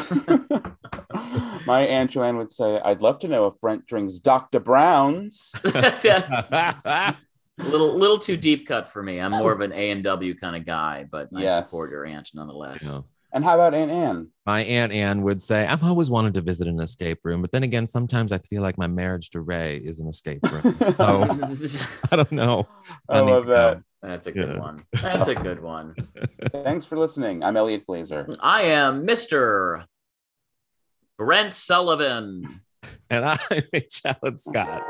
[1.66, 4.58] My Aunt Joanne would say, I'd love to know if Brent drinks Dr.
[4.58, 5.54] Brown's.
[6.02, 7.12] yeah,
[7.58, 9.20] little little too deep cut for me.
[9.20, 11.66] I'm more of an A and W kind of guy, but I Yes.
[11.66, 12.82] support your aunt nonetheless.
[12.84, 12.98] Yeah.
[13.34, 14.28] And how about Aunt Anne?
[14.46, 17.62] my aunt anne would say i've always wanted to visit an escape room but then
[17.62, 21.22] again sometimes i feel like my marriage to ray is an escape room so
[22.12, 22.68] i don't know
[23.08, 23.80] I love that.
[24.02, 24.58] That's a good Yeah.
[24.60, 24.84] one.
[25.00, 25.94] That's a good one.
[26.52, 27.42] Thanks for listening.
[27.42, 28.36] I'm Elliot Glazer.
[28.38, 29.86] I am Mr.
[31.16, 32.60] Brent Sullivan.
[33.08, 33.38] and i'm
[33.72, 34.02] H.
[34.04, 34.82] Alan Scott